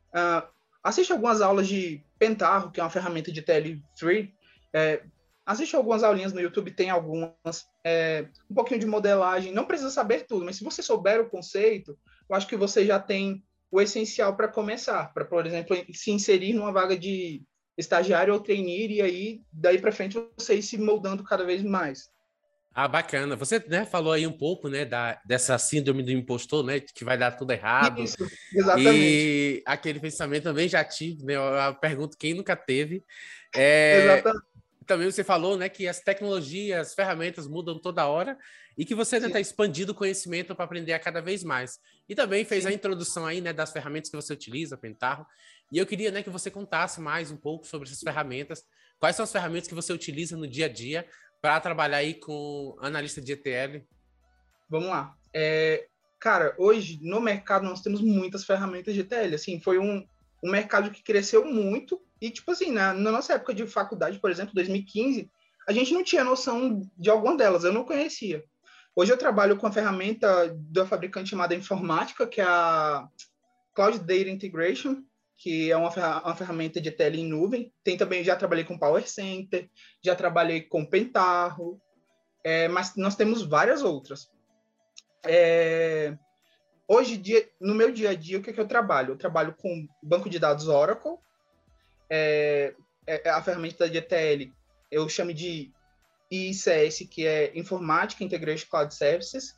uh, 0.10 0.48
Assiste 0.84 1.14
algumas 1.14 1.42
aulas 1.42 1.68
de 1.68 2.04
Pentarro, 2.20 2.70
que 2.70 2.82
é 2.82 2.84
uma 2.84 2.90
ferramenta 2.90 3.32
de 3.32 3.42
TL3. 3.42 4.30
É, 4.74 5.02
assiste 5.46 5.76
algumas 5.78 6.04
aulinhas 6.04 6.34
no 6.34 6.42
YouTube, 6.42 6.72
tem 6.72 6.90
algumas. 6.90 7.66
É, 7.86 8.28
um 8.52 8.54
pouquinho 8.54 8.82
de 8.82 8.86
modelagem. 8.86 9.54
Não 9.54 9.66
precisa 9.66 9.90
saber 9.90 10.26
tudo, 10.28 10.44
mas 10.44 10.58
se 10.58 10.64
você 10.64 10.84
souber 10.84 11.22
o 11.22 11.30
conceito, 11.30 11.98
eu 12.30 12.36
acho 12.36 12.48
que 12.48 12.58
você 12.58 12.86
já 12.86 13.00
tem 13.00 13.42
o 13.72 13.80
essencial 13.80 14.36
para 14.36 14.50
começar. 14.50 15.14
Para, 15.14 15.24
por 15.24 15.46
exemplo, 15.46 15.78
se 15.94 16.12
inserir 16.12 16.52
numa 16.52 16.72
vaga 16.74 16.98
de 16.98 17.42
estagiário 17.78 18.34
ou 18.34 18.42
trainee, 18.42 18.98
e 18.98 19.02
aí, 19.02 19.42
daí 19.54 19.80
para 19.80 19.92
frente, 19.92 20.20
você 20.38 20.56
ir 20.56 20.64
se 20.64 20.78
moldando 20.78 21.24
cada 21.24 21.46
vez 21.46 21.64
mais. 21.64 22.10
Ah, 22.76 22.88
bacana. 22.88 23.36
Você 23.36 23.64
né, 23.68 23.86
falou 23.86 24.14
aí 24.14 24.26
um 24.26 24.36
pouco 24.36 24.68
né, 24.68 24.84
da, 24.84 25.22
dessa 25.24 25.58
síndrome 25.60 26.02
do 26.02 26.12
impostor, 26.12 26.64
né? 26.64 26.80
Que 26.80 27.06
vai 27.06 27.18
dar 27.18 27.32
tudo 27.32 27.52
errado. 27.52 28.02
Isso, 28.02 28.18
exatamente. 28.52 28.90
E 28.90 29.64
aquele 29.66 30.00
pensamento 30.00 30.44
também 30.44 30.68
já 30.68 30.84
tive, 30.84 31.24
né? 31.24 31.36
Eu 31.36 31.76
pergunto 31.76 32.18
quem 32.18 32.34
nunca 32.34 32.56
teve. 32.56 33.04
É, 33.56 34.04
exatamente. 34.04 34.46
Também 34.86 35.10
você 35.10 35.24
falou 35.24 35.58
né, 35.58 35.70
que 35.70 35.88
as 35.88 36.02
tecnologias, 36.02 36.88
as 36.88 36.94
ferramentas 36.94 37.48
mudam 37.48 37.80
toda 37.80 38.06
hora 38.06 38.38
e 38.78 38.84
que 38.84 38.96
você 38.96 39.18
está 39.18 39.40
expandindo 39.40 39.92
o 39.92 39.96
conhecimento 39.96 40.54
para 40.56 40.66
aprender 40.66 40.94
a 40.94 41.00
cada 41.00 41.22
vez 41.22 41.44
mais. 41.44 41.80
E 42.10 42.16
também 42.16 42.44
fez 42.44 42.64
Sim. 42.64 42.70
a 42.70 42.74
introdução 42.74 43.26
aí 43.26 43.40
né, 43.40 43.54
das 43.54 43.72
ferramentas 43.72 44.10
que 44.10 44.16
você 44.16 44.34
utiliza, 44.34 44.76
Pentarro. 44.76 45.26
E 45.72 45.78
eu 45.78 45.86
queria 45.86 46.12
né, 46.12 46.22
que 46.22 46.30
você 46.30 46.52
contasse 46.52 47.00
mais 47.00 47.32
um 47.32 47.38
pouco 47.38 47.66
sobre 47.66 47.88
essas 47.88 48.02
ferramentas. 48.02 48.66
Quais 49.00 49.16
são 49.16 49.24
as 49.24 49.32
ferramentas 49.32 49.68
que 49.68 49.76
você 49.76 49.94
utiliza 49.94 50.36
no 50.36 50.48
dia 50.48 50.66
a 50.66 50.70
dia 50.70 51.06
para 51.44 51.60
trabalhar 51.60 51.98
aí 51.98 52.14
com 52.14 52.74
analista 52.80 53.20
de 53.20 53.34
ETL? 53.34 53.84
Vamos 54.70 54.88
lá. 54.88 55.14
É, 55.34 55.88
cara, 56.18 56.56
hoje 56.58 56.98
no 57.02 57.20
mercado 57.20 57.66
nós 57.66 57.82
temos 57.82 58.00
muitas 58.00 58.46
ferramentas 58.46 58.94
de 58.94 59.02
ETL. 59.02 59.36
Assim, 59.36 59.60
foi 59.60 59.78
um, 59.78 60.08
um 60.42 60.50
mercado 60.50 60.90
que 60.90 61.04
cresceu 61.04 61.44
muito 61.44 62.02
e, 62.22 62.30
tipo 62.30 62.50
assim, 62.50 62.72
na, 62.72 62.94
na 62.94 63.12
nossa 63.12 63.34
época 63.34 63.54
de 63.54 63.68
faculdade, 63.68 64.20
por 64.20 64.32
exemplo, 64.32 64.56
2015, 64.56 65.30
a 65.68 65.74
gente 65.74 65.94
não 65.94 66.02
tinha 66.02 66.24
noção 66.24 66.90
de 66.98 67.10
alguma 67.10 67.36
delas, 67.36 67.66
eu 67.66 67.74
não 67.74 67.84
conhecia. 67.84 68.46
Hoje 68.96 69.12
eu 69.12 69.18
trabalho 69.18 69.58
com 69.58 69.68
a 69.68 69.72
ferramenta 69.72 70.56
da 70.70 70.86
fabricante 70.86 71.32
chamada 71.32 71.54
Informática, 71.54 72.26
que 72.26 72.40
é 72.40 72.46
a 72.46 73.06
Cloud 73.74 74.00
Data 74.00 74.30
Integration, 74.30 75.04
que 75.38 75.72
é 75.72 75.78
uma, 75.78 75.90
uma 75.90 76.36
ferramenta 76.36 76.80
de 76.80 76.92
tele 76.92 77.22
em 77.22 77.28
nuvem. 77.28 77.72
Tem 77.84 77.98
também, 77.98 78.24
já 78.24 78.36
trabalhei 78.36 78.64
com 78.64 78.78
Power 78.78 79.08
Center, 79.08 79.70
já 80.04 80.16
trabalhei 80.16 80.62
com 80.62 80.86
Pentarro, 80.86 81.82
é, 82.44 82.68
mas 82.68 82.96
nós 82.96 83.16
temos 83.16 83.44
várias 83.44 83.82
outras. 83.82 84.32
É, 85.26 86.18
hoje, 86.88 87.18
dia, 87.18 87.48
no 87.60 87.74
meu 87.74 87.92
dia 87.92 88.12
a 88.12 88.14
dia, 88.14 88.38
o 88.38 88.42
que, 88.42 88.50
é 88.50 88.54
que 88.54 88.60
eu 88.60 88.68
trabalho? 88.68 89.14
Eu 89.14 89.18
trabalho 89.18 89.54
com 89.56 89.88
banco 90.02 90.30
de 90.30 90.40
dados 90.40 90.68
Oracle, 90.68 91.18
é, 92.10 92.76
é, 93.08 93.28
é 93.28 93.30
a 93.30 93.42
ferramenta 93.42 93.90
de 93.90 93.98
ETL, 93.98 94.52
eu 94.92 95.08
chamo 95.08 95.34
de 95.34 95.72
ICS, 96.30 97.08
que 97.10 97.26
é 97.26 97.58
Informatica 97.58 98.24
Integration 98.24 98.68
Cloud 98.70 98.94
Services, 98.94 99.56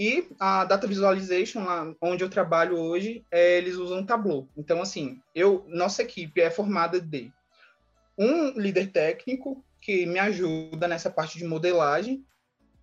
e 0.00 0.26
a 0.40 0.64
Data 0.64 0.86
Visualization, 0.86 1.62
lá 1.62 1.94
onde 2.00 2.24
eu 2.24 2.30
trabalho 2.30 2.78
hoje, 2.78 3.22
é, 3.30 3.58
eles 3.58 3.76
usam 3.76 4.04
Tableau. 4.04 4.48
Então, 4.56 4.80
assim, 4.80 5.20
eu, 5.34 5.64
nossa 5.68 6.00
equipe 6.00 6.40
é 6.40 6.50
formada 6.50 6.98
de 6.98 7.30
um 8.18 8.58
líder 8.58 8.90
técnico 8.90 9.62
que 9.80 10.06
me 10.06 10.18
ajuda 10.18 10.88
nessa 10.88 11.10
parte 11.10 11.36
de 11.36 11.44
modelagem 11.44 12.24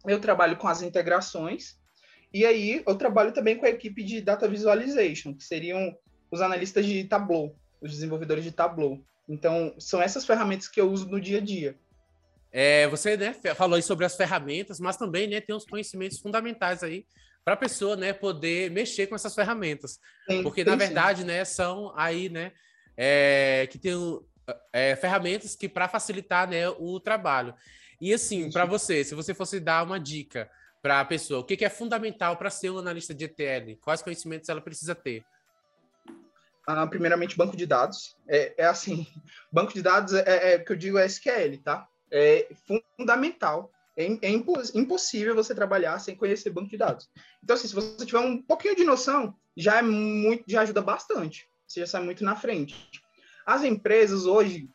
eu 0.05 0.19
trabalho 0.19 0.57
com 0.57 0.67
as 0.67 0.81
integrações, 0.81 1.77
e 2.33 2.45
aí 2.45 2.83
eu 2.85 2.95
trabalho 2.95 3.31
também 3.31 3.57
com 3.57 3.65
a 3.65 3.69
equipe 3.69 4.03
de 4.03 4.21
Data 4.21 4.47
Visualization, 4.47 5.33
que 5.33 5.43
seriam 5.43 5.95
os 6.31 6.41
analistas 6.41 6.85
de 6.85 7.03
Tableau, 7.03 7.55
os 7.81 7.91
desenvolvedores 7.91 8.43
de 8.43 8.51
Tableau. 8.51 9.01
Então, 9.27 9.73
são 9.77 10.01
essas 10.01 10.25
ferramentas 10.25 10.67
que 10.67 10.79
eu 10.79 10.89
uso 10.89 11.09
no 11.09 11.19
dia 11.19 11.39
a 11.39 11.41
dia. 11.41 11.75
É, 12.51 12.87
você 12.87 13.17
né, 13.17 13.33
falou 13.55 13.75
aí 13.75 13.83
sobre 13.83 14.05
as 14.05 14.15
ferramentas, 14.15 14.79
mas 14.79 14.97
também 14.97 15.27
né, 15.27 15.41
tem 15.41 15.55
os 15.55 15.65
conhecimentos 15.65 16.19
fundamentais 16.19 16.83
aí 16.83 17.05
para 17.43 17.53
a 17.53 17.57
pessoa 17.57 17.95
né, 17.95 18.13
poder 18.13 18.69
mexer 18.71 19.07
com 19.07 19.15
essas 19.15 19.33
ferramentas. 19.33 19.99
Sim, 20.29 20.43
Porque, 20.43 20.63
na 20.63 20.75
verdade, 20.75 21.23
né, 21.23 21.45
são 21.45 21.93
aí, 21.95 22.29
né, 22.29 22.51
é, 22.95 23.67
que 23.71 23.77
tem 23.77 23.93
é, 24.73 24.95
ferramentas 24.95 25.55
que 25.55 25.69
para 25.69 25.87
facilitar 25.87 26.49
né, 26.49 26.69
o 26.69 26.99
trabalho. 26.99 27.53
E 27.99 28.13
assim, 28.13 28.51
para 28.51 28.65
você, 28.65 29.03
se 29.03 29.15
você 29.15 29.33
fosse 29.33 29.59
dar 29.59 29.83
uma 29.83 29.99
dica 29.99 30.49
para 30.81 30.99
a 30.99 31.05
pessoa, 31.05 31.39
o 31.39 31.43
que, 31.43 31.57
que 31.57 31.65
é 31.65 31.69
fundamental 31.69 32.37
para 32.37 32.49
ser 32.49 32.69
um 32.69 32.77
analista 32.77 33.13
de 33.13 33.25
ETL? 33.25 33.77
Quais 33.81 34.01
conhecimentos 34.01 34.49
ela 34.49 34.61
precisa 34.61 34.93
ter? 34.93 35.25
Ah, 36.67 36.85
primeiramente, 36.85 37.37
banco 37.37 37.55
de 37.55 37.65
dados. 37.65 38.15
É, 38.27 38.53
é 38.57 38.65
assim, 38.65 39.07
banco 39.51 39.73
de 39.73 39.81
dados 39.81 40.13
é, 40.13 40.53
é 40.53 40.59
que 40.59 40.71
eu 40.71 40.75
digo 40.75 40.97
é 40.97 41.05
SQL, 41.05 41.57
tá? 41.63 41.87
É 42.11 42.47
fundamental. 42.97 43.71
É, 43.95 44.05
é 44.05 44.29
impossível 44.29 45.33
você 45.33 45.55
trabalhar 45.55 45.97
sem 45.99 46.15
conhecer 46.15 46.51
banco 46.51 46.69
de 46.69 46.77
dados. 46.77 47.09
Então, 47.43 47.55
assim, 47.55 47.67
se 47.67 47.75
você 47.75 48.05
tiver 48.05 48.19
um 48.19 48.41
pouquinho 48.41 48.75
de 48.75 48.83
noção, 48.83 49.33
já 49.55 49.79
é 49.79 49.81
muito, 49.81 50.43
já 50.47 50.61
ajuda 50.61 50.81
bastante. 50.81 51.49
Você 51.67 51.79
já 51.81 51.87
sai 51.87 52.03
muito 52.03 52.23
na 52.23 52.35
frente. 52.35 52.75
As 53.45 53.63
empresas 53.63 54.25
hoje 54.25 54.69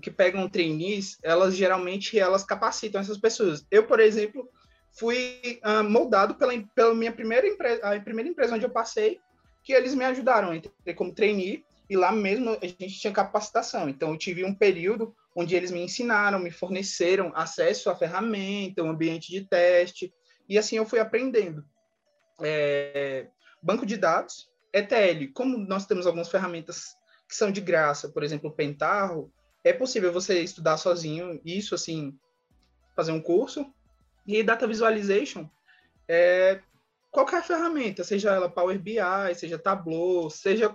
que 0.00 0.10
pegam 0.10 0.48
trainees, 0.48 1.18
elas 1.22 1.56
geralmente 1.56 2.18
elas 2.18 2.44
capacitam 2.44 3.00
essas 3.00 3.18
pessoas. 3.18 3.66
Eu, 3.70 3.86
por 3.86 3.98
exemplo, 3.98 4.48
fui 4.92 5.60
uh, 5.64 5.82
moldado 5.82 6.36
pela, 6.36 6.52
pela 6.74 6.94
minha 6.94 7.10
primeira 7.10 7.46
empresa, 7.46 7.82
a 7.82 8.00
primeira 8.00 8.30
empresa 8.30 8.54
onde 8.54 8.64
eu 8.64 8.70
passei, 8.70 9.18
que 9.64 9.72
eles 9.72 9.94
me 9.94 10.04
ajudaram. 10.04 10.54
entrei 10.54 10.94
como 10.94 11.14
trainee 11.14 11.64
e 11.88 11.96
lá 11.96 12.12
mesmo 12.12 12.56
a 12.62 12.66
gente 12.66 13.00
tinha 13.00 13.12
capacitação. 13.12 13.88
Então, 13.88 14.12
eu 14.12 14.18
tive 14.18 14.44
um 14.44 14.54
período 14.54 15.14
onde 15.34 15.54
eles 15.54 15.70
me 15.70 15.80
ensinaram, 15.80 16.38
me 16.38 16.50
forneceram 16.50 17.32
acesso 17.34 17.88
à 17.90 17.96
ferramenta, 17.96 18.82
um 18.82 18.90
ambiente 18.90 19.30
de 19.30 19.44
teste, 19.44 20.12
e 20.48 20.58
assim 20.58 20.76
eu 20.76 20.86
fui 20.86 20.98
aprendendo. 20.98 21.64
É, 22.42 23.28
banco 23.62 23.86
de 23.86 23.96
dados, 23.96 24.50
ETL, 24.72 25.32
como 25.34 25.58
nós 25.58 25.86
temos 25.86 26.06
algumas 26.06 26.28
ferramentas 26.28 26.96
que 27.28 27.36
são 27.36 27.52
de 27.52 27.60
graça, 27.60 28.08
por 28.08 28.24
exemplo, 28.24 28.50
o 28.50 28.52
Pentarro, 28.52 29.32
é 29.62 29.72
possível 29.72 30.12
você 30.12 30.40
estudar 30.40 30.76
sozinho, 30.76 31.40
isso 31.44 31.74
assim, 31.74 32.18
fazer 32.96 33.12
um 33.12 33.20
curso. 33.20 33.72
E 34.26 34.42
Data 34.42 34.66
Visualization, 34.66 35.48
é, 36.08 36.60
qualquer 37.10 37.42
ferramenta, 37.42 38.02
seja 38.02 38.32
ela 38.32 38.48
Power 38.48 38.78
BI, 38.78 38.98
seja 39.34 39.58
Tableau, 39.58 40.30
seja 40.30 40.74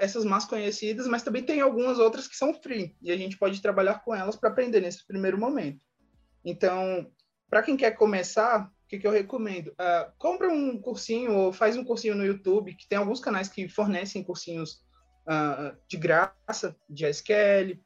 essas 0.00 0.24
mais 0.24 0.44
conhecidas, 0.44 1.06
mas 1.06 1.22
também 1.22 1.42
tem 1.42 1.60
algumas 1.60 1.98
outras 1.98 2.28
que 2.28 2.36
são 2.36 2.54
free 2.54 2.96
e 3.02 3.10
a 3.10 3.16
gente 3.16 3.36
pode 3.36 3.60
trabalhar 3.60 4.04
com 4.04 4.14
elas 4.14 4.36
para 4.36 4.50
aprender 4.50 4.80
nesse 4.80 5.06
primeiro 5.06 5.38
momento. 5.38 5.84
Então, 6.44 7.10
para 7.50 7.62
quem 7.62 7.76
quer 7.76 7.92
começar, 7.92 8.66
o 8.66 8.88
que, 8.88 8.98
que 8.98 9.06
eu 9.06 9.10
recomendo? 9.10 9.68
Uh, 9.68 10.12
compra 10.16 10.48
um 10.48 10.80
cursinho 10.80 11.34
ou 11.34 11.52
faz 11.52 11.76
um 11.76 11.84
cursinho 11.84 12.14
no 12.14 12.24
YouTube, 12.24 12.74
que 12.74 12.88
tem 12.88 12.98
alguns 12.98 13.20
canais 13.20 13.48
que 13.48 13.68
fornecem 13.68 14.22
cursinhos 14.22 14.82
uh, 15.26 15.76
de 15.88 15.96
graça, 15.96 16.76
de 16.88 17.04
SQL, 17.06 17.78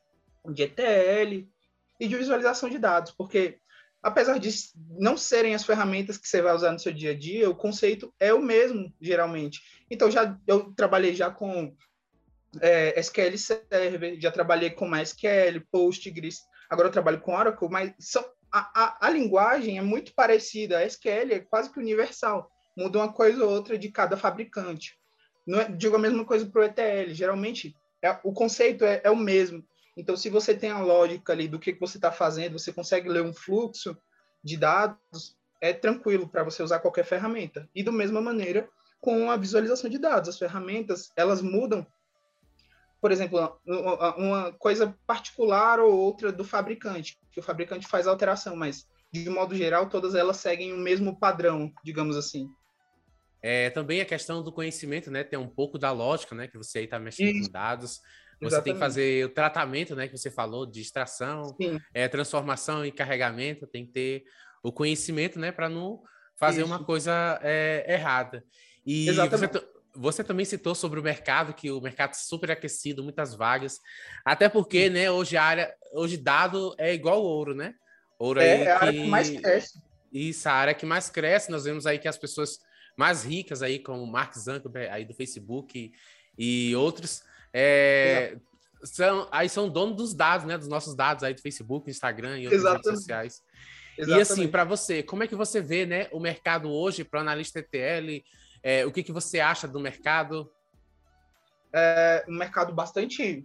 de 0.52 0.62
ETL 0.62 1.48
e 1.98 2.08
de 2.08 2.16
visualização 2.16 2.68
de 2.68 2.78
dados, 2.78 3.12
porque 3.12 3.58
apesar 4.02 4.38
de 4.38 4.50
não 4.98 5.16
serem 5.16 5.54
as 5.54 5.64
ferramentas 5.64 6.18
que 6.18 6.28
você 6.28 6.42
vai 6.42 6.54
usar 6.54 6.72
no 6.72 6.78
seu 6.78 6.92
dia 6.92 7.12
a 7.12 7.18
dia, 7.18 7.48
o 7.48 7.54
conceito 7.54 8.12
é 8.18 8.34
o 8.34 8.42
mesmo, 8.42 8.92
geralmente. 9.00 9.62
Então, 9.90 10.10
já 10.10 10.36
eu 10.46 10.72
trabalhei 10.74 11.14
já 11.14 11.30
com 11.30 11.74
é, 12.60 12.98
SQL 12.98 13.38
Server, 13.38 14.20
já 14.20 14.30
trabalhei 14.30 14.70
com 14.70 14.88
MySQL, 14.88 15.60
Postgres, 15.70 16.40
agora 16.68 16.88
eu 16.88 16.92
trabalho 16.92 17.20
com 17.20 17.34
Oracle, 17.34 17.68
mas 17.70 17.94
são, 17.98 18.24
a, 18.50 18.84
a, 18.84 19.06
a 19.06 19.10
linguagem 19.10 19.78
é 19.78 19.82
muito 19.82 20.12
parecida, 20.14 20.78
a 20.78 20.84
SQL 20.84 21.32
é 21.32 21.38
quase 21.38 21.72
que 21.72 21.78
universal, 21.78 22.50
muda 22.76 22.98
uma 22.98 23.12
coisa 23.12 23.44
ou 23.44 23.50
outra 23.50 23.78
de 23.78 23.88
cada 23.90 24.16
fabricante. 24.16 24.98
É, 25.48 25.70
digo 25.72 25.96
a 25.96 25.98
mesma 25.98 26.24
coisa 26.24 26.44
para 26.46 26.60
o 26.60 26.64
ETL, 26.64 27.12
geralmente 27.12 27.74
é, 28.02 28.18
o 28.24 28.32
conceito 28.32 28.84
é, 28.84 29.00
é 29.04 29.10
o 29.10 29.16
mesmo, 29.16 29.64
então, 29.96 30.16
se 30.16 30.30
você 30.30 30.54
tem 30.54 30.70
a 30.70 30.80
lógica 30.80 31.32
ali 31.32 31.46
do 31.46 31.58
que, 31.58 31.72
que 31.72 31.80
você 31.80 31.98
está 31.98 32.10
fazendo, 32.10 32.58
você 32.58 32.72
consegue 32.72 33.08
ler 33.08 33.22
um 33.22 33.34
fluxo 33.34 33.96
de 34.42 34.56
dados, 34.56 35.36
é 35.60 35.72
tranquilo 35.72 36.28
para 36.28 36.42
você 36.42 36.62
usar 36.62 36.80
qualquer 36.80 37.04
ferramenta. 37.04 37.68
E 37.74 37.82
da 37.82 37.92
mesma 37.92 38.20
maneira, 38.20 38.68
com 39.00 39.30
a 39.30 39.36
visualização 39.36 39.90
de 39.90 39.98
dados, 39.98 40.30
as 40.30 40.38
ferramentas, 40.38 41.12
elas 41.16 41.42
mudam. 41.42 41.86
Por 43.00 43.12
exemplo, 43.12 43.60
uma 44.16 44.52
coisa 44.52 44.96
particular 45.06 45.80
ou 45.80 45.92
outra 45.92 46.32
do 46.32 46.44
fabricante, 46.44 47.18
que 47.30 47.40
o 47.40 47.42
fabricante 47.42 47.86
faz 47.86 48.06
alteração, 48.06 48.56
mas 48.56 48.86
de 49.12 49.28
modo 49.28 49.54
geral, 49.54 49.88
todas 49.88 50.14
elas 50.14 50.38
seguem 50.38 50.72
o 50.72 50.78
mesmo 50.78 51.18
padrão, 51.18 51.70
digamos 51.84 52.16
assim. 52.16 52.48
É, 53.42 53.70
também 53.70 54.00
a 54.00 54.06
questão 54.06 54.42
do 54.42 54.52
conhecimento, 54.52 55.10
né? 55.10 55.24
Tem 55.24 55.38
um 55.38 55.48
pouco 55.48 55.76
da 55.76 55.90
lógica, 55.90 56.34
né? 56.34 56.46
Que 56.46 56.56
você 56.56 56.78
aí 56.78 56.84
está 56.84 56.98
mexendo 56.98 57.44
com 57.44 57.52
dados. 57.52 58.00
Você 58.42 58.56
Exatamente. 58.56 58.64
tem 58.64 58.74
que 58.74 58.80
fazer 58.80 59.24
o 59.24 59.28
tratamento, 59.28 59.94
né, 59.94 60.08
que 60.08 60.18
você 60.18 60.30
falou, 60.30 60.66
de 60.66 60.80
extração, 60.80 61.56
é, 61.94 62.08
transformação 62.08 62.84
e 62.84 62.90
carregamento, 62.90 63.68
tem 63.68 63.86
que 63.86 63.92
ter 63.92 64.24
o 64.64 64.72
conhecimento, 64.72 65.38
né, 65.38 65.52
para 65.52 65.68
não 65.68 66.02
fazer 66.36 66.62
Isso. 66.62 66.66
uma 66.66 66.82
coisa 66.82 67.38
é, 67.40 67.84
errada. 67.88 68.44
E 68.84 69.12
você, 69.12 69.48
você, 69.94 70.24
também 70.24 70.44
citou 70.44 70.74
sobre 70.74 70.98
o 70.98 71.02
mercado, 71.04 71.54
que 71.54 71.70
o 71.70 71.80
mercado 71.80 72.14
super 72.14 72.50
aquecido, 72.50 73.04
muitas 73.04 73.32
vagas, 73.32 73.78
até 74.24 74.48
porque, 74.48 74.90
né, 74.90 75.08
hoje 75.08 75.36
a 75.36 75.44
área, 75.44 75.74
hoje 75.92 76.16
dado 76.16 76.74
é 76.78 76.92
igual 76.92 77.22
ouro, 77.22 77.54
né? 77.54 77.74
Ouro 78.18 78.40
é, 78.40 78.54
aí 78.54 78.62
é 78.62 78.70
a 78.72 78.80
área 78.80 78.92
que 78.92 79.06
mais 79.06 79.30
cresce. 79.30 79.82
Isso, 80.12 80.48
a 80.48 80.52
área 80.52 80.74
que 80.74 80.84
mais 80.84 81.08
cresce, 81.08 81.48
nós 81.48 81.62
vemos 81.62 81.86
aí 81.86 81.96
que 81.96 82.08
as 82.08 82.18
pessoas 82.18 82.58
mais 82.96 83.22
ricas 83.22 83.62
aí, 83.62 83.78
como 83.78 84.04
Mark 84.04 84.34
Zuckerberg 84.36 84.90
aí 84.90 85.04
do 85.04 85.14
Facebook 85.14 85.92
e 86.36 86.74
outros, 86.74 87.22
é, 87.52 88.36
são, 88.82 89.28
aí 89.30 89.48
são 89.48 89.68
donos 89.68 89.96
dos 89.96 90.14
dados, 90.14 90.46
né? 90.46 90.56
Dos 90.56 90.68
nossos 90.68 90.94
dados 90.94 91.22
aí 91.22 91.34
do 91.34 91.40
Facebook, 91.40 91.90
Instagram 91.90 92.38
e 92.38 92.44
outras 92.44 92.60
Exatamente. 92.60 92.86
redes 92.86 93.00
sociais. 93.00 93.42
Exatamente. 93.98 94.18
E 94.18 94.22
assim, 94.22 94.48
para 94.48 94.64
você, 94.64 95.02
como 95.02 95.22
é 95.22 95.26
que 95.26 95.36
você 95.36 95.60
vê 95.60 95.84
né, 95.86 96.08
o 96.12 96.18
mercado 96.18 96.70
hoje 96.70 97.04
para 97.04 97.20
analista 97.20 97.58
ETL? 97.58 98.24
É, 98.62 98.86
o 98.86 98.92
que, 98.92 99.02
que 99.02 99.12
você 99.12 99.40
acha 99.40 99.68
do 99.68 99.80
mercado? 99.80 100.50
É 101.72 102.24
um 102.28 102.36
mercado 102.36 102.72
bastante, 102.72 103.44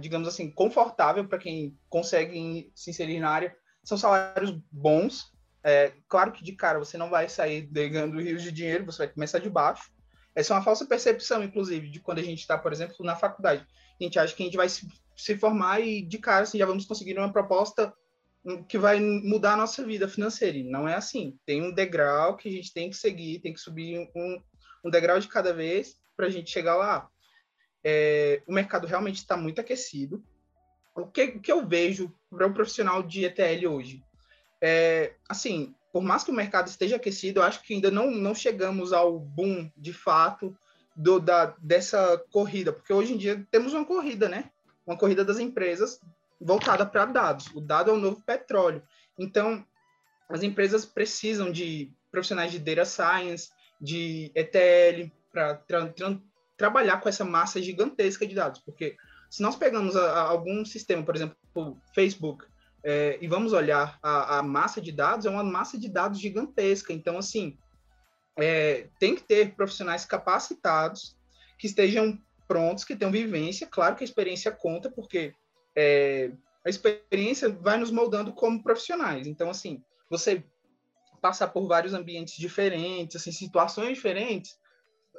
digamos 0.00 0.28
assim, 0.28 0.50
confortável 0.50 1.26
para 1.26 1.38
quem 1.38 1.76
consegue 1.88 2.70
se 2.74 2.90
inserir 2.90 3.20
na 3.20 3.30
área. 3.30 3.56
São 3.84 3.98
salários 3.98 4.56
bons. 4.70 5.32
É, 5.64 5.92
claro 6.08 6.32
que 6.32 6.42
de 6.42 6.52
cara 6.52 6.78
você 6.78 6.98
não 6.98 7.08
vai 7.08 7.28
sair 7.28 7.62
ganhando 7.62 8.20
rios 8.20 8.42
de 8.42 8.50
dinheiro, 8.50 8.84
você 8.84 8.98
vai 8.98 9.08
começar 9.08 9.38
de 9.38 9.48
baixo. 9.48 9.91
Essa 10.34 10.54
é 10.54 10.56
uma 10.56 10.64
falsa 10.64 10.86
percepção, 10.86 11.42
inclusive, 11.42 11.88
de 11.88 12.00
quando 12.00 12.18
a 12.18 12.22
gente 12.22 12.40
está, 12.40 12.56
por 12.56 12.72
exemplo, 12.72 12.96
na 13.04 13.16
faculdade. 13.16 13.66
A 14.00 14.04
gente 14.04 14.18
acha 14.18 14.34
que 14.34 14.42
a 14.42 14.46
gente 14.46 14.56
vai 14.56 14.68
se, 14.68 14.88
se 15.16 15.36
formar 15.36 15.80
e, 15.80 16.02
de 16.02 16.18
cara, 16.18 16.44
assim, 16.44 16.58
já 16.58 16.66
vamos 16.66 16.86
conseguir 16.86 17.18
uma 17.18 17.32
proposta 17.32 17.92
que 18.68 18.76
vai 18.76 18.98
mudar 18.98 19.52
a 19.52 19.56
nossa 19.56 19.84
vida 19.84 20.08
financeira. 20.08 20.56
E 20.56 20.64
não 20.64 20.88
é 20.88 20.94
assim. 20.94 21.38
Tem 21.46 21.62
um 21.62 21.72
degrau 21.72 22.36
que 22.36 22.48
a 22.48 22.52
gente 22.52 22.72
tem 22.72 22.90
que 22.90 22.96
seguir, 22.96 23.40
tem 23.40 23.52
que 23.52 23.60
subir 23.60 24.10
um, 24.16 24.42
um 24.84 24.90
degrau 24.90 25.18
de 25.20 25.28
cada 25.28 25.52
vez 25.52 25.96
para 26.16 26.26
a 26.26 26.30
gente 26.30 26.50
chegar 26.50 26.76
lá. 26.76 27.08
É, 27.84 28.42
o 28.46 28.52
mercado 28.52 28.86
realmente 28.86 29.16
está 29.16 29.36
muito 29.36 29.60
aquecido. 29.60 30.24
O 30.94 31.06
que, 31.06 31.24
o 31.24 31.40
que 31.40 31.52
eu 31.52 31.66
vejo 31.66 32.12
para 32.30 32.46
um 32.46 32.52
profissional 32.52 33.02
de 33.02 33.24
ETL 33.24 33.66
hoje? 33.68 34.02
É, 34.60 35.14
assim, 35.28 35.74
por 35.92 36.02
mais 36.02 36.24
que 36.24 36.30
o 36.30 36.34
mercado 36.34 36.68
esteja 36.68 36.96
aquecido, 36.96 37.40
eu 37.40 37.44
acho 37.44 37.62
que 37.62 37.74
ainda 37.74 37.90
não, 37.90 38.10
não 38.10 38.34
chegamos 38.34 38.92
ao 38.92 39.18
boom 39.18 39.70
de 39.76 39.92
fato 39.92 40.56
do, 40.96 41.20
da, 41.20 41.54
dessa 41.58 42.22
corrida, 42.30 42.72
porque 42.72 42.92
hoje 42.92 43.12
em 43.12 43.16
dia 43.16 43.46
temos 43.50 43.74
uma 43.74 43.84
corrida, 43.84 44.28
né? 44.28 44.50
Uma 44.86 44.96
corrida 44.96 45.24
das 45.24 45.38
empresas 45.38 46.00
voltada 46.40 46.84
para 46.86 47.04
dados. 47.04 47.46
O 47.54 47.60
dado 47.60 47.90
é 47.90 47.94
o 47.94 47.98
novo 47.98 48.22
petróleo. 48.22 48.82
Então, 49.18 49.64
as 50.28 50.42
empresas 50.42 50.84
precisam 50.86 51.52
de 51.52 51.92
profissionais 52.10 52.50
de 52.50 52.58
data 52.58 52.84
science, 52.84 53.50
de 53.80 54.32
ETL, 54.34 55.10
para 55.30 55.54
tra 55.54 55.88
tra 55.88 56.18
trabalhar 56.56 57.00
com 57.00 57.08
essa 57.08 57.24
massa 57.24 57.60
gigantesca 57.60 58.26
de 58.26 58.34
dados, 58.34 58.60
porque 58.60 58.96
se 59.28 59.42
nós 59.42 59.56
pegamos 59.56 59.96
a, 59.96 60.12
a 60.12 60.20
algum 60.20 60.64
sistema, 60.64 61.02
por 61.02 61.16
exemplo, 61.16 61.36
o 61.54 61.76
Facebook, 61.94 62.44
é, 62.84 63.18
e 63.20 63.28
vamos 63.28 63.52
olhar 63.52 63.98
a, 64.02 64.38
a, 64.38 64.42
massa 64.42 64.80
de 64.80 64.90
dados, 64.90 65.26
é 65.26 65.30
uma 65.30 65.44
massa 65.44 65.78
de 65.78 65.88
dados 65.88 66.18
gigantesca. 66.18 66.92
Então, 66.92 67.16
assim, 67.16 67.56
é, 68.36 68.88
tem 68.98 69.14
que 69.14 69.22
ter 69.22 69.54
profissionais 69.54 70.04
capacitados 70.04 71.16
que 71.58 71.66
estejam 71.66 72.18
prontos, 72.48 72.84
que 72.84 72.96
tenham 72.96 73.12
vivência. 73.12 73.66
Claro 73.66 73.94
que 73.94 74.02
a 74.02 74.06
experiência 74.06 74.50
conta, 74.50 74.90
porque 74.90 75.32
é, 75.76 76.32
a 76.64 76.68
experiência 76.68 77.48
vai 77.48 77.76
nos 77.76 77.90
moldando 77.90 78.32
como 78.32 78.62
profissionais. 78.62 79.26
Então, 79.26 79.48
assim, 79.48 79.82
você 80.10 80.44
passar 81.20 81.48
por 81.48 81.68
vários 81.68 81.94
ambientes 81.94 82.36
diferentes, 82.36 83.16
assim, 83.16 83.30
situações 83.30 83.94
diferentes, 83.94 84.58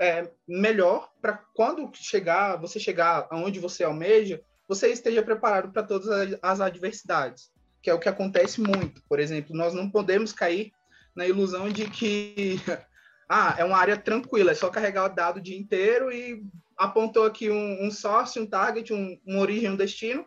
é 0.02 0.30
melhor 0.48 1.10
para 1.22 1.38
quando 1.56 1.90
chegar, 1.94 2.58
você 2.58 2.80
chegar 2.80 3.28
aonde 3.32 3.60
você 3.60 3.84
almeja, 3.84 4.44
você 4.68 4.92
esteja 4.92 5.22
preparado 5.22 5.72
para 5.72 5.84
todas 5.84 6.38
as 6.42 6.60
adversidades, 6.60 7.53
que 7.84 7.90
é 7.90 7.94
o 7.94 8.00
que 8.00 8.08
acontece 8.08 8.62
muito. 8.62 9.04
Por 9.10 9.20
exemplo, 9.20 9.54
nós 9.56 9.74
não 9.74 9.90
podemos 9.90 10.32
cair 10.32 10.72
na 11.14 11.28
ilusão 11.28 11.70
de 11.70 11.88
que 11.90 12.56
ah, 13.30 13.56
é 13.58 13.66
uma 13.66 13.78
área 13.78 13.98
tranquila, 13.98 14.52
é 14.52 14.56
só 14.56 14.70
carregar 14.70 15.06
o 15.06 15.14
dado 15.14 15.38
o 15.38 15.42
dia 15.42 15.58
inteiro 15.58 16.10
e 16.10 16.42
apontou 16.78 17.26
aqui 17.26 17.52
um, 17.52 17.86
um 17.86 17.92
source, 17.92 18.40
um 18.40 18.48
target, 18.48 18.94
um, 18.94 19.38
origem, 19.38 19.70
um 19.70 19.76
destino, 19.76 20.26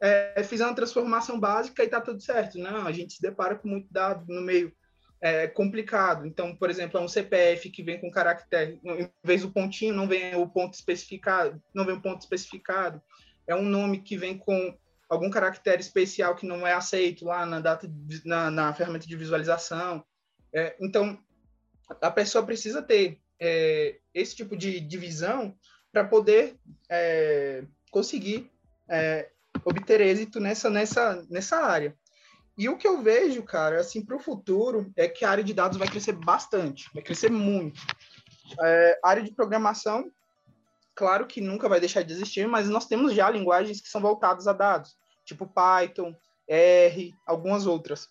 é, 0.00 0.42
fiz 0.42 0.60
uma 0.60 0.74
transformação 0.74 1.38
básica 1.38 1.82
e 1.82 1.86
está 1.86 2.00
tudo 2.00 2.20
certo. 2.20 2.58
Não, 2.58 2.86
a 2.86 2.92
gente 2.92 3.14
se 3.14 3.22
depara 3.22 3.54
com 3.54 3.68
muito 3.68 3.86
dado 3.90 4.24
no 4.28 4.42
meio 4.42 4.72
é, 5.20 5.46
complicado. 5.46 6.26
Então, 6.26 6.56
por 6.56 6.68
exemplo, 6.68 6.98
é 6.98 7.02
um 7.02 7.08
CPF 7.08 7.70
que 7.70 7.84
vem 7.84 8.00
com 8.00 8.10
caractere, 8.10 8.80
em 8.84 9.08
vez 9.22 9.42
do 9.42 9.52
pontinho, 9.52 9.94
não 9.94 10.08
vem 10.08 10.34
o 10.34 10.46
ponto 10.48 10.74
especificado, 10.74 11.62
não 11.72 11.84
vem 11.84 11.94
o 11.94 12.02
ponto 12.02 12.20
especificado. 12.20 13.00
É 13.46 13.54
um 13.54 13.62
nome 13.62 14.02
que 14.02 14.18
vem 14.18 14.36
com 14.36 14.76
algum 15.08 15.30
caractere 15.30 15.80
especial 15.80 16.34
que 16.34 16.46
não 16.46 16.66
é 16.66 16.72
aceito 16.72 17.24
lá 17.24 17.46
na 17.46 17.60
data 17.60 17.90
na, 18.24 18.50
na 18.50 18.74
ferramenta 18.74 19.06
de 19.06 19.16
visualização. 19.16 20.04
É, 20.52 20.76
então, 20.80 21.18
a 22.00 22.10
pessoa 22.10 22.44
precisa 22.44 22.82
ter 22.82 23.20
é, 23.40 23.98
esse 24.12 24.34
tipo 24.34 24.56
de 24.56 24.80
divisão 24.80 25.56
para 25.92 26.04
poder 26.04 26.56
é, 26.90 27.64
conseguir 27.90 28.50
é, 28.88 29.30
obter 29.64 30.00
êxito 30.00 30.40
nessa, 30.40 30.68
nessa, 30.68 31.26
nessa 31.30 31.56
área. 31.56 31.96
E 32.58 32.68
o 32.68 32.76
que 32.76 32.88
eu 32.88 33.02
vejo, 33.02 33.42
cara, 33.42 33.80
assim, 33.80 34.04
para 34.04 34.16
o 34.16 34.20
futuro, 34.20 34.90
é 34.96 35.06
que 35.06 35.24
a 35.24 35.30
área 35.30 35.44
de 35.44 35.52
dados 35.52 35.76
vai 35.76 35.88
crescer 35.88 36.12
bastante, 36.12 36.88
vai 36.94 37.02
crescer 37.02 37.30
muito. 37.30 37.80
É, 38.62 38.98
área 39.04 39.22
de 39.22 39.32
programação, 39.32 40.10
claro 40.96 41.26
que 41.26 41.40
nunca 41.40 41.68
vai 41.68 41.78
deixar 41.78 42.02
de 42.02 42.12
existir, 42.12 42.48
mas 42.48 42.68
nós 42.68 42.86
temos 42.86 43.12
já 43.12 43.30
linguagens 43.30 43.80
que 43.80 43.88
são 43.88 44.00
voltadas 44.00 44.48
a 44.48 44.52
dados, 44.52 44.96
tipo 45.24 45.46
Python, 45.46 46.16
R, 46.48 47.14
algumas 47.26 47.66
outras. 47.66 48.08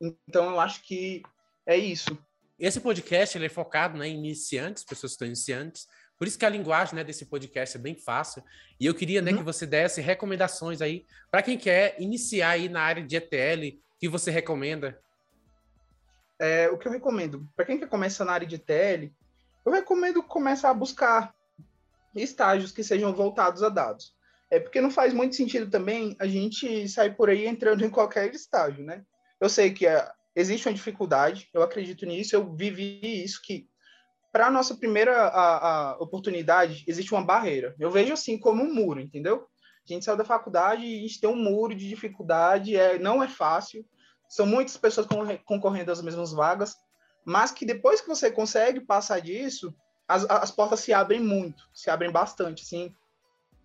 Então, 0.00 0.50
eu 0.50 0.60
acho 0.60 0.82
que 0.82 1.22
é 1.64 1.76
isso. 1.76 2.18
Esse 2.58 2.80
podcast 2.80 3.38
ele 3.38 3.46
é 3.46 3.48
focado 3.48 3.96
né, 3.96 4.08
em 4.08 4.18
iniciantes, 4.18 4.82
pessoas 4.82 5.12
que 5.12 5.14
estão 5.14 5.26
iniciantes, 5.28 5.86
por 6.18 6.26
isso 6.26 6.36
que 6.36 6.44
a 6.44 6.48
linguagem 6.48 6.96
né, 6.96 7.04
desse 7.04 7.24
podcast 7.26 7.76
é 7.76 7.80
bem 7.80 7.94
fácil. 7.94 8.42
E 8.80 8.84
eu 8.84 8.94
queria 8.94 9.22
né, 9.22 9.30
uhum. 9.30 9.38
que 9.38 9.44
você 9.44 9.64
desse 9.64 10.00
recomendações 10.00 10.82
aí 10.82 11.06
para 11.30 11.42
quem 11.42 11.56
quer 11.56 11.94
iniciar 12.00 12.50
aí 12.50 12.68
na 12.68 12.82
área 12.82 13.06
de 13.06 13.16
ETL, 13.16 13.78
que 14.00 14.08
você 14.08 14.32
recomenda? 14.32 15.00
É, 16.40 16.68
o 16.70 16.76
que 16.76 16.88
eu 16.88 16.92
recomendo? 16.92 17.48
Para 17.54 17.64
quem 17.64 17.78
quer 17.78 17.88
começar 17.88 18.24
na 18.24 18.32
área 18.32 18.46
de 18.46 18.56
ETL, 18.56 19.12
eu 19.64 19.72
recomendo 19.72 20.22
começar 20.22 20.70
a 20.70 20.74
buscar 20.74 21.32
estágios 22.14 22.72
que 22.72 22.82
sejam 22.82 23.12
voltados 23.12 23.62
a 23.62 23.68
dados. 23.68 24.12
É 24.50 24.58
porque 24.58 24.80
não 24.80 24.90
faz 24.90 25.12
muito 25.12 25.36
sentido 25.36 25.70
também 25.70 26.16
a 26.18 26.26
gente 26.26 26.88
sair 26.88 27.16
por 27.16 27.28
aí 27.28 27.46
entrando 27.46 27.84
em 27.84 27.90
qualquer 27.90 28.34
estágio, 28.34 28.84
né? 28.84 29.02
Eu 29.40 29.48
sei 29.48 29.72
que 29.72 29.86
é, 29.86 30.10
existe 30.34 30.68
uma 30.68 30.74
dificuldade, 30.74 31.48
eu 31.52 31.62
acredito 31.62 32.06
nisso, 32.06 32.34
eu 32.34 32.54
vivi 32.54 33.00
isso, 33.24 33.40
que 33.42 33.68
para 34.32 34.46
a 34.46 34.50
nossa 34.50 34.74
primeira 34.74 35.28
a, 35.28 35.90
a 35.90 35.96
oportunidade, 35.98 36.84
existe 36.86 37.12
uma 37.12 37.24
barreira. 37.24 37.74
Eu 37.78 37.90
vejo 37.90 38.12
assim 38.12 38.38
como 38.38 38.62
um 38.62 38.72
muro, 38.72 39.00
entendeu? 39.00 39.46
A 39.88 39.92
gente 39.92 40.04
saiu 40.04 40.16
da 40.16 40.24
faculdade 40.24 40.84
e 40.84 40.98
a 40.98 41.02
gente 41.02 41.20
tem 41.20 41.30
um 41.30 41.36
muro 41.36 41.74
de 41.74 41.88
dificuldade, 41.88 42.76
é, 42.76 42.98
não 42.98 43.22
é 43.22 43.28
fácil, 43.28 43.84
são 44.28 44.46
muitas 44.46 44.76
pessoas 44.76 45.06
concorrendo 45.44 45.90
às 45.90 46.02
mesmas 46.02 46.32
vagas, 46.32 46.76
mas 47.24 47.50
que 47.50 47.64
depois 47.64 48.00
que 48.00 48.08
você 48.08 48.30
consegue 48.30 48.80
passar 48.80 49.20
disso, 49.20 49.74
as, 50.08 50.24
as 50.28 50.50
portas 50.50 50.80
se 50.80 50.92
abrem 50.92 51.20
muito, 51.20 51.62
se 51.74 51.90
abrem 51.90 52.10
bastante, 52.10 52.62
assim, 52.62 52.94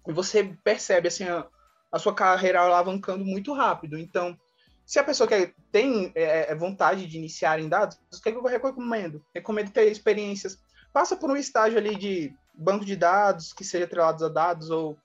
e 0.05 0.11
você 0.11 0.43
percebe, 0.63 1.07
assim, 1.07 1.23
a, 1.23 1.47
a 1.89 1.97
sua 1.97 2.13
carreira 2.13 2.59
alavancando 2.59 3.23
muito 3.23 3.53
rápido. 3.53 3.97
Então, 3.97 4.37
se 4.85 4.99
a 4.99 5.03
pessoa 5.03 5.27
quer, 5.27 5.53
tem 5.71 6.11
é, 6.13 6.51
é, 6.51 6.55
vontade 6.55 7.07
de 7.07 7.17
iniciar 7.17 7.59
em 7.59 7.69
dados, 7.69 7.97
o 8.13 8.21
que, 8.21 8.29
é 8.29 8.31
que 8.33 8.37
eu 8.37 8.43
recomendo? 8.43 9.23
Recomendo 9.33 9.71
ter 9.71 9.89
experiências. 9.89 10.59
Passa 10.91 11.15
por 11.15 11.31
um 11.31 11.37
estágio 11.37 11.77
ali 11.77 11.95
de 11.95 12.35
banco 12.53 12.83
de 12.83 12.95
dados, 12.95 13.53
que 13.53 13.63
seja 13.63 13.85
atrelado 13.85 14.25
a 14.25 14.29
dados, 14.29 14.69
ou 14.69 14.97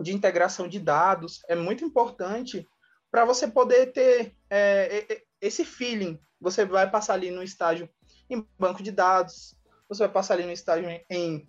de 0.00 0.12
integração 0.12 0.66
de 0.66 0.80
dados. 0.80 1.42
É 1.48 1.54
muito 1.54 1.84
importante 1.84 2.68
para 3.10 3.24
você 3.24 3.46
poder 3.46 3.92
ter 3.92 4.34
é, 4.50 5.22
esse 5.40 5.64
feeling. 5.64 6.20
Você 6.40 6.64
vai 6.64 6.90
passar 6.90 7.14
ali 7.14 7.30
no 7.30 7.42
estágio 7.42 7.88
em 8.28 8.46
banco 8.58 8.82
de 8.82 8.90
dados, 8.90 9.56
você 9.88 10.04
vai 10.04 10.12
passar 10.12 10.34
ali 10.34 10.44
no 10.44 10.52
estágio 10.52 10.88
em 11.10 11.48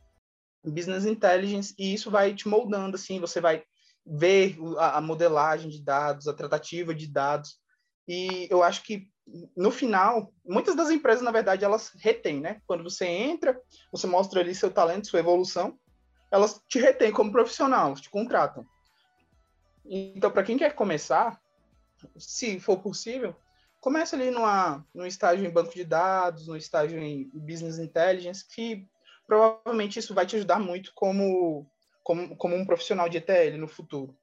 business 0.63 1.05
intelligence, 1.05 1.73
e 1.77 1.93
isso 1.93 2.09
vai 2.09 2.33
te 2.33 2.47
moldando, 2.47 2.95
assim, 2.95 3.19
você 3.19 3.39
vai 3.39 3.63
ver 4.05 4.57
a, 4.77 4.99
modelagem 5.01 5.69
de 5.69 5.81
dados, 5.81 6.27
a 6.27 6.33
tratativa 6.33 6.93
de 6.95 7.07
dados. 7.07 7.59
E 8.07 8.47
eu 8.49 8.63
acho 8.63 8.83
que 8.83 9.07
no 9.55 9.69
final, 9.69 10.33
muitas 10.43 10.75
das 10.75 10.89
empresas, 10.89 11.21
na 11.21 11.31
verdade, 11.31 11.63
elas 11.63 11.91
retêm, 11.95 12.41
né? 12.41 12.61
Quando 12.65 12.83
você 12.83 13.05
entra, 13.05 13.59
você 13.91 14.07
mostra 14.07 14.39
ali 14.39 14.55
seu 14.55 14.71
talento, 14.71 15.07
sua 15.07 15.19
evolução, 15.19 15.77
elas 16.31 16.59
te 16.67 16.79
retêm 16.79 17.11
como 17.11 17.31
profissional, 17.31 17.93
te 17.93 18.09
contratam. 18.09 18.65
Então, 19.85 20.31
para 20.31 20.43
quem 20.43 20.57
quer 20.57 20.73
começar, 20.73 21.39
se 22.17 22.59
for 22.59 22.79
possível, 22.79 23.35
comece 23.79 24.15
ali 24.15 24.31
numa, 24.31 24.85
no 24.93 25.05
estágio 25.05 25.45
em 25.45 25.51
banco 25.51 25.73
de 25.73 25.83
dados, 25.83 26.47
no 26.47 26.55
estágio 26.55 26.99
em 26.99 27.29
business 27.33 27.79
intelligence, 27.79 28.45
que 28.47 28.87
provavelmente 29.27 29.99
isso 29.99 30.13
vai 30.13 30.25
te 30.25 30.35
ajudar 30.35 30.59
muito 30.59 30.91
como 30.93 31.69
como, 32.03 32.35
como 32.37 32.55
um 32.55 32.65
profissional 32.65 33.07
de 33.07 33.17
ETL 33.17 33.57
no 33.57 33.67
futuro. 33.67 34.17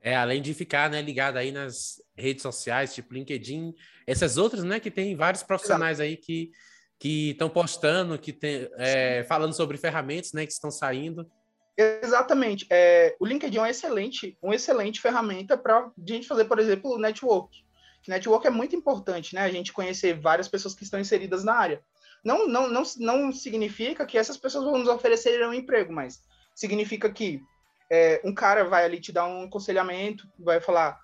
É, 0.00 0.14
além 0.14 0.40
de 0.40 0.54
ficar 0.54 0.88
né, 0.88 1.02
ligado 1.02 1.38
aí 1.38 1.50
nas 1.50 2.00
redes 2.16 2.42
sociais, 2.42 2.94
tipo 2.94 3.14
LinkedIn, 3.14 3.74
essas 4.06 4.36
outras, 4.36 4.62
né, 4.62 4.78
que 4.78 4.90
tem 4.90 5.16
vários 5.16 5.42
profissionais 5.42 5.98
Exato. 5.98 6.08
aí 6.08 6.16
que 6.16 6.52
que 6.98 7.30
estão 7.30 7.50
postando, 7.50 8.18
que 8.18 8.32
tem, 8.32 8.70
é, 8.78 9.24
falando 9.24 9.52
sobre 9.52 9.76
ferramentas, 9.76 10.32
né, 10.32 10.46
que 10.46 10.52
estão 10.52 10.70
saindo. 10.70 11.28
Exatamente. 11.76 12.66
É, 12.70 13.16
o 13.18 13.26
LinkedIn 13.26 13.58
é 13.58 13.60
um 13.60 13.66
excelente, 13.66 14.38
uma 14.40 14.54
excelente 14.54 15.00
ferramenta 15.00 15.58
para 15.58 15.80
a 15.80 15.92
gente 16.06 16.26
fazer, 16.26 16.44
por 16.44 16.58
exemplo, 16.58 16.92
o 16.92 16.98
network. 16.98 17.64
Network 18.10 18.46
é 18.46 18.50
muito 18.50 18.76
importante, 18.76 19.34
né? 19.34 19.42
A 19.42 19.50
gente 19.50 19.72
conhecer 19.72 20.18
várias 20.18 20.48
pessoas 20.48 20.74
que 20.74 20.84
estão 20.84 21.00
inseridas 21.00 21.44
na 21.44 21.54
área. 21.54 21.82
Não, 22.24 22.48
não, 22.48 22.68
não, 22.68 22.82
não 22.98 23.32
significa 23.32 24.06
que 24.06 24.16
essas 24.16 24.36
pessoas 24.36 24.64
vão 24.64 24.78
nos 24.78 24.88
oferecer 24.88 25.46
um 25.46 25.52
emprego, 25.52 25.92
mas 25.92 26.22
significa 26.54 27.10
que 27.10 27.42
é, 27.90 28.20
um 28.24 28.34
cara 28.34 28.64
vai 28.64 28.84
ali 28.84 29.00
te 29.00 29.12
dar 29.12 29.26
um 29.26 29.44
aconselhamento, 29.44 30.26
vai 30.38 30.60
falar, 30.60 30.98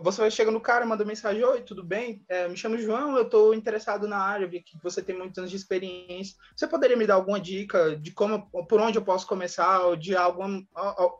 você 0.00 0.20
vai 0.20 0.30
chegar 0.30 0.50
no 0.50 0.60
cara, 0.60 0.86
manda 0.86 1.04
mensagem, 1.04 1.44
oi, 1.44 1.60
tudo 1.62 1.82
bem? 1.82 2.24
É, 2.28 2.48
me 2.48 2.56
chamo 2.56 2.78
João, 2.78 3.16
eu 3.16 3.24
estou 3.24 3.52
interessado 3.52 4.06
na 4.06 4.18
área, 4.18 4.46
vi 4.46 4.62
que 4.62 4.78
você 4.82 5.02
tem 5.02 5.16
muitos 5.16 5.36
anos 5.38 5.50
de 5.50 5.56
experiência. 5.56 6.36
Você 6.56 6.66
poderia 6.66 6.96
me 6.96 7.06
dar 7.06 7.14
alguma 7.14 7.40
dica 7.40 7.96
de 7.96 8.12
como, 8.12 8.48
por 8.68 8.80
onde 8.80 8.96
eu 8.96 9.04
posso 9.04 9.26
começar, 9.26 9.80
ou 9.80 9.96
de 9.96 10.16
algum, 10.16 10.64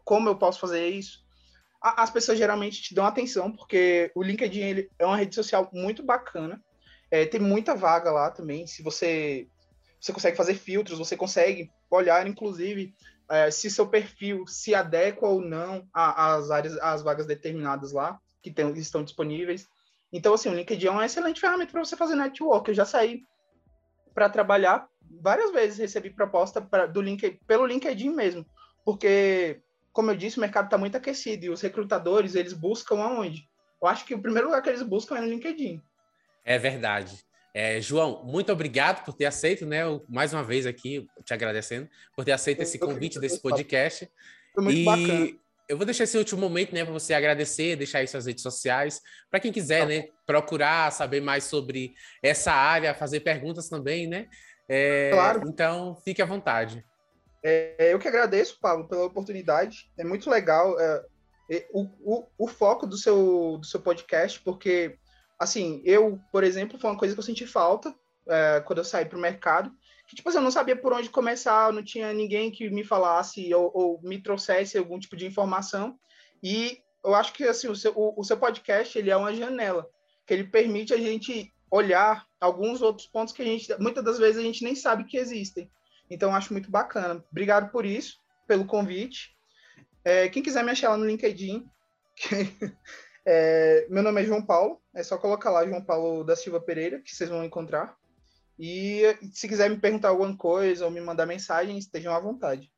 como 0.04 0.28
eu 0.28 0.36
posso 0.36 0.60
fazer 0.60 0.88
isso? 0.88 1.22
As 1.82 2.10
pessoas 2.10 2.38
geralmente 2.38 2.80
te 2.80 2.94
dão 2.94 3.04
atenção, 3.04 3.50
porque 3.50 4.10
o 4.14 4.22
LinkedIn 4.22 4.88
é 4.98 5.06
uma 5.06 5.16
rede 5.16 5.34
social 5.34 5.68
muito 5.72 6.02
bacana. 6.02 6.62
É, 7.10 7.26
tem 7.26 7.40
muita 7.40 7.74
vaga 7.74 8.10
lá 8.10 8.30
também. 8.30 8.66
Se 8.66 8.82
você, 8.82 9.48
você 10.00 10.12
consegue 10.12 10.36
fazer 10.36 10.54
filtros, 10.54 10.98
você 10.98 11.16
consegue 11.16 11.70
olhar, 11.90 12.26
inclusive, 12.26 12.94
é, 13.28 13.50
se 13.50 13.70
seu 13.70 13.86
perfil 13.86 14.46
se 14.46 14.74
adequa 14.74 15.26
ou 15.26 15.40
não 15.40 15.86
às 15.92 16.50
áreas, 16.50 16.78
às 16.78 17.02
vagas 17.02 17.26
determinadas 17.26 17.92
lá 17.92 18.18
que, 18.42 18.50
tem, 18.50 18.70
estão 18.74 19.02
disponíveis. 19.02 19.66
Então, 20.12 20.34
assim, 20.34 20.50
o 20.50 20.54
LinkedIn 20.54 20.86
é 20.86 20.90
uma 20.90 21.06
excelente 21.06 21.40
ferramenta 21.40 21.72
para 21.72 21.84
você 21.84 21.96
fazer 21.96 22.14
network. 22.14 22.68
Eu 22.68 22.74
já 22.74 22.84
saí 22.84 23.22
para 24.14 24.28
trabalhar 24.28 24.86
várias 25.20 25.50
vezes, 25.52 25.78
recebi 25.78 26.10
proposta 26.10 26.60
pra, 26.60 26.86
do 26.86 27.00
LinkedIn, 27.00 27.38
pelo 27.46 27.66
LinkedIn 27.66 28.10
mesmo, 28.10 28.44
porque, 28.84 29.60
como 29.92 30.10
eu 30.10 30.16
disse, 30.16 30.38
o 30.38 30.40
mercado 30.40 30.66
está 30.66 30.78
muito 30.78 30.96
aquecido 30.96 31.44
e 31.44 31.50
os 31.50 31.60
recrutadores, 31.60 32.34
eles 32.34 32.52
buscam 32.52 32.96
aonde? 32.96 33.46
Eu 33.80 33.88
acho 33.88 34.04
que 34.04 34.14
o 34.14 34.22
primeiro 34.22 34.48
lugar 34.48 34.62
que 34.62 34.68
eles 34.68 34.82
buscam 34.82 35.16
é 35.16 35.20
no 35.20 35.28
LinkedIn. 35.28 35.82
É 36.44 36.58
verdade. 36.58 37.18
É, 37.54 37.80
João, 37.80 38.24
muito 38.24 38.50
obrigado 38.50 39.04
por 39.04 39.14
ter 39.14 39.26
aceito, 39.26 39.66
né? 39.66 39.82
Mais 40.08 40.32
uma 40.32 40.42
vez 40.42 40.66
aqui, 40.66 41.06
te 41.24 41.34
agradecendo 41.34 41.88
por 42.16 42.24
ter 42.24 42.32
aceito 42.32 42.62
esse 42.62 42.78
convite 42.78 43.20
desse 43.20 43.40
podcast. 43.40 44.08
Foi 44.54 44.64
muito 44.64 44.78
e 44.78 44.84
bacana. 44.84 45.42
Eu 45.68 45.76
vou 45.76 45.86
deixar 45.86 46.04
esse 46.04 46.18
último 46.18 46.40
momento, 46.40 46.74
né, 46.74 46.84
para 46.84 46.92
você 46.92 47.14
agradecer, 47.14 47.76
deixar 47.76 47.98
aí 47.98 48.06
suas 48.06 48.26
redes 48.26 48.42
sociais, 48.42 49.00
para 49.30 49.40
quem 49.40 49.52
quiser, 49.52 49.80
tá 49.80 49.86
né, 49.86 50.08
procurar 50.26 50.90
saber 50.90 51.20
mais 51.22 51.44
sobre 51.44 51.94
essa 52.22 52.52
área, 52.52 52.94
fazer 52.94 53.20
perguntas 53.20 53.68
também, 53.68 54.06
né? 54.06 54.26
É, 54.68 55.10
claro. 55.12 55.42
Então, 55.48 55.96
fique 56.04 56.20
à 56.20 56.26
vontade. 56.26 56.84
É, 57.42 57.92
eu 57.92 57.98
que 57.98 58.08
agradeço, 58.08 58.58
Paulo, 58.60 58.86
pela 58.86 59.04
oportunidade. 59.04 59.90
É 59.98 60.04
muito 60.04 60.30
legal 60.30 60.78
é, 60.78 61.04
o, 61.72 61.82
o, 62.00 62.26
o 62.38 62.46
foco 62.46 62.86
do 62.86 62.96
seu, 62.96 63.58
do 63.58 63.66
seu 63.66 63.80
podcast, 63.80 64.40
porque 64.40 64.96
assim, 65.38 65.82
eu, 65.84 66.20
por 66.30 66.44
exemplo, 66.44 66.78
foi 66.78 66.90
uma 66.90 66.98
coisa 66.98 67.14
que 67.14 67.20
eu 67.20 67.24
senti 67.24 67.46
falta 67.46 67.92
é, 68.28 68.60
quando 68.60 68.78
eu 68.78 68.84
saí 68.84 69.04
para 69.04 69.18
o 69.18 69.20
mercado, 69.20 69.72
que, 70.06 70.16
tipo 70.16 70.28
assim, 70.28 70.38
eu 70.38 70.44
não 70.44 70.50
sabia 70.50 70.76
por 70.76 70.92
onde 70.92 71.10
começar, 71.10 71.72
não 71.72 71.82
tinha 71.82 72.12
ninguém 72.12 72.50
que 72.50 72.70
me 72.70 72.84
falasse 72.84 73.52
ou, 73.52 73.70
ou 73.74 74.00
me 74.02 74.22
trouxesse 74.22 74.78
algum 74.78 74.98
tipo 74.98 75.16
de 75.16 75.26
informação, 75.26 75.98
e 76.42 76.78
eu 77.04 77.14
acho 77.14 77.32
que, 77.32 77.44
assim, 77.44 77.68
o 77.68 77.74
seu, 77.74 77.92
o, 77.96 78.20
o 78.20 78.24
seu 78.24 78.36
podcast, 78.36 78.96
ele 78.96 79.10
é 79.10 79.16
uma 79.16 79.34
janela, 79.34 79.88
que 80.26 80.32
ele 80.32 80.44
permite 80.44 80.94
a 80.94 80.96
gente 80.96 81.52
olhar 81.70 82.26
alguns 82.40 82.82
outros 82.82 83.06
pontos 83.06 83.34
que 83.34 83.42
a 83.42 83.44
gente, 83.44 83.74
muitas 83.80 84.04
das 84.04 84.18
vezes, 84.18 84.38
a 84.38 84.44
gente 84.44 84.62
nem 84.62 84.74
sabe 84.74 85.04
que 85.04 85.16
existem. 85.16 85.70
Então, 86.12 86.34
acho 86.34 86.52
muito 86.52 86.70
bacana. 86.70 87.24
Obrigado 87.30 87.70
por 87.70 87.86
isso, 87.86 88.18
pelo 88.46 88.66
convite. 88.66 89.34
É, 90.04 90.28
quem 90.28 90.42
quiser 90.42 90.62
me 90.62 90.70
achar 90.70 90.90
lá 90.90 90.96
no 90.96 91.06
LinkedIn, 91.06 91.66
é, 93.24 93.86
meu 93.88 94.02
nome 94.02 94.20
é 94.20 94.24
João 94.24 94.44
Paulo, 94.44 94.80
é 94.94 95.02
só 95.02 95.16
colocar 95.16 95.50
lá 95.50 95.66
João 95.66 95.82
Paulo 95.82 96.22
da 96.22 96.36
Silva 96.36 96.60
Pereira, 96.60 97.00
que 97.00 97.14
vocês 97.14 97.30
vão 97.30 97.42
encontrar. 97.42 97.96
E 98.58 99.02
se 99.32 99.48
quiser 99.48 99.70
me 99.70 99.78
perguntar 99.78 100.08
alguma 100.08 100.36
coisa 100.36 100.84
ou 100.84 100.90
me 100.90 101.00
mandar 101.00 101.24
mensagem, 101.24 101.78
estejam 101.78 102.14
à 102.14 102.20
vontade. 102.20 102.70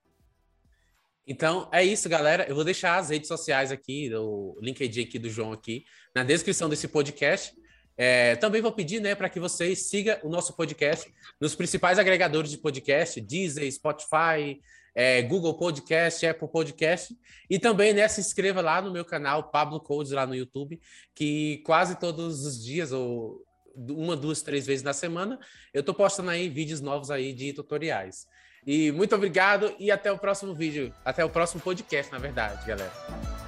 Então 1.27 1.69
é 1.73 1.83
isso, 1.83 2.09
galera. 2.09 2.47
Eu 2.49 2.55
vou 2.55 2.65
deixar 2.65 2.99
as 2.99 3.11
redes 3.11 3.29
sociais 3.29 3.73
aqui, 3.73 4.15
o 4.15 4.57
LinkedIn 4.61 5.03
aqui 5.03 5.19
do 5.19 5.29
João 5.29 5.53
aqui, 5.53 5.85
na 6.15 6.23
descrição 6.23 6.69
desse 6.69 6.87
podcast. 6.87 7.53
É, 7.97 8.37
também 8.37 8.61
vou 8.61 8.73
pedir 8.73 9.01
né, 9.01 9.15
para 9.15 9.29
que 9.29 9.39
vocês 9.39 9.89
sigam 9.89 10.17
o 10.23 10.29
nosso 10.29 10.55
podcast 10.55 11.13
nos 11.41 11.55
principais 11.55 11.99
agregadores 11.99 12.51
de 12.51 12.59
podcast, 12.59 13.21
Deezer, 13.21 13.71
Spotify, 13.73 14.61
é, 14.95 15.23
Google 15.23 15.55
Podcast, 15.55 16.27
Apple 16.27 16.49
Podcast. 16.49 17.17
E 17.49 17.59
também 17.59 17.93
né, 17.93 18.07
se 18.09 18.21
inscreva 18.21 18.61
lá 18.61 18.81
no 18.81 18.91
meu 18.91 19.05
canal, 19.05 19.51
Pablo 19.51 19.81
Codes, 19.81 20.13
lá 20.13 20.27
no 20.27 20.35
YouTube, 20.35 20.81
que 21.15 21.63
quase 21.65 21.99
todos 21.99 22.45
os 22.45 22.63
dias, 22.63 22.93
ou 22.93 23.45
uma, 23.77 24.17
duas, 24.17 24.43
três 24.43 24.67
vezes 24.67 24.83
na 24.83 24.93
semana, 24.93 25.39
eu 25.73 25.81
estou 25.81 25.95
postando 25.95 26.31
aí 26.31 26.49
vídeos 26.49 26.81
novos 26.81 27.11
aí 27.11 27.33
de 27.33 27.53
tutoriais. 27.53 28.27
E 28.67 28.91
muito 28.93 29.15
obrigado 29.15 29.75
e 29.79 29.91
até 29.91 30.11
o 30.11 30.19
próximo 30.19 30.55
vídeo. 30.55 30.93
Até 31.05 31.25
o 31.25 31.29
próximo 31.29 31.61
podcast, 31.61 32.11
na 32.11 32.19
verdade, 32.19 32.67
galera. 32.67 32.93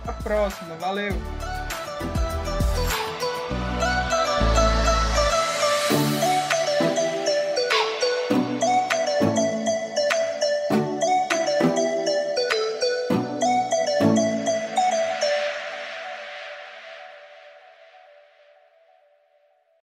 A 0.06 0.12
próxima, 0.12 0.76
valeu! 0.76 1.55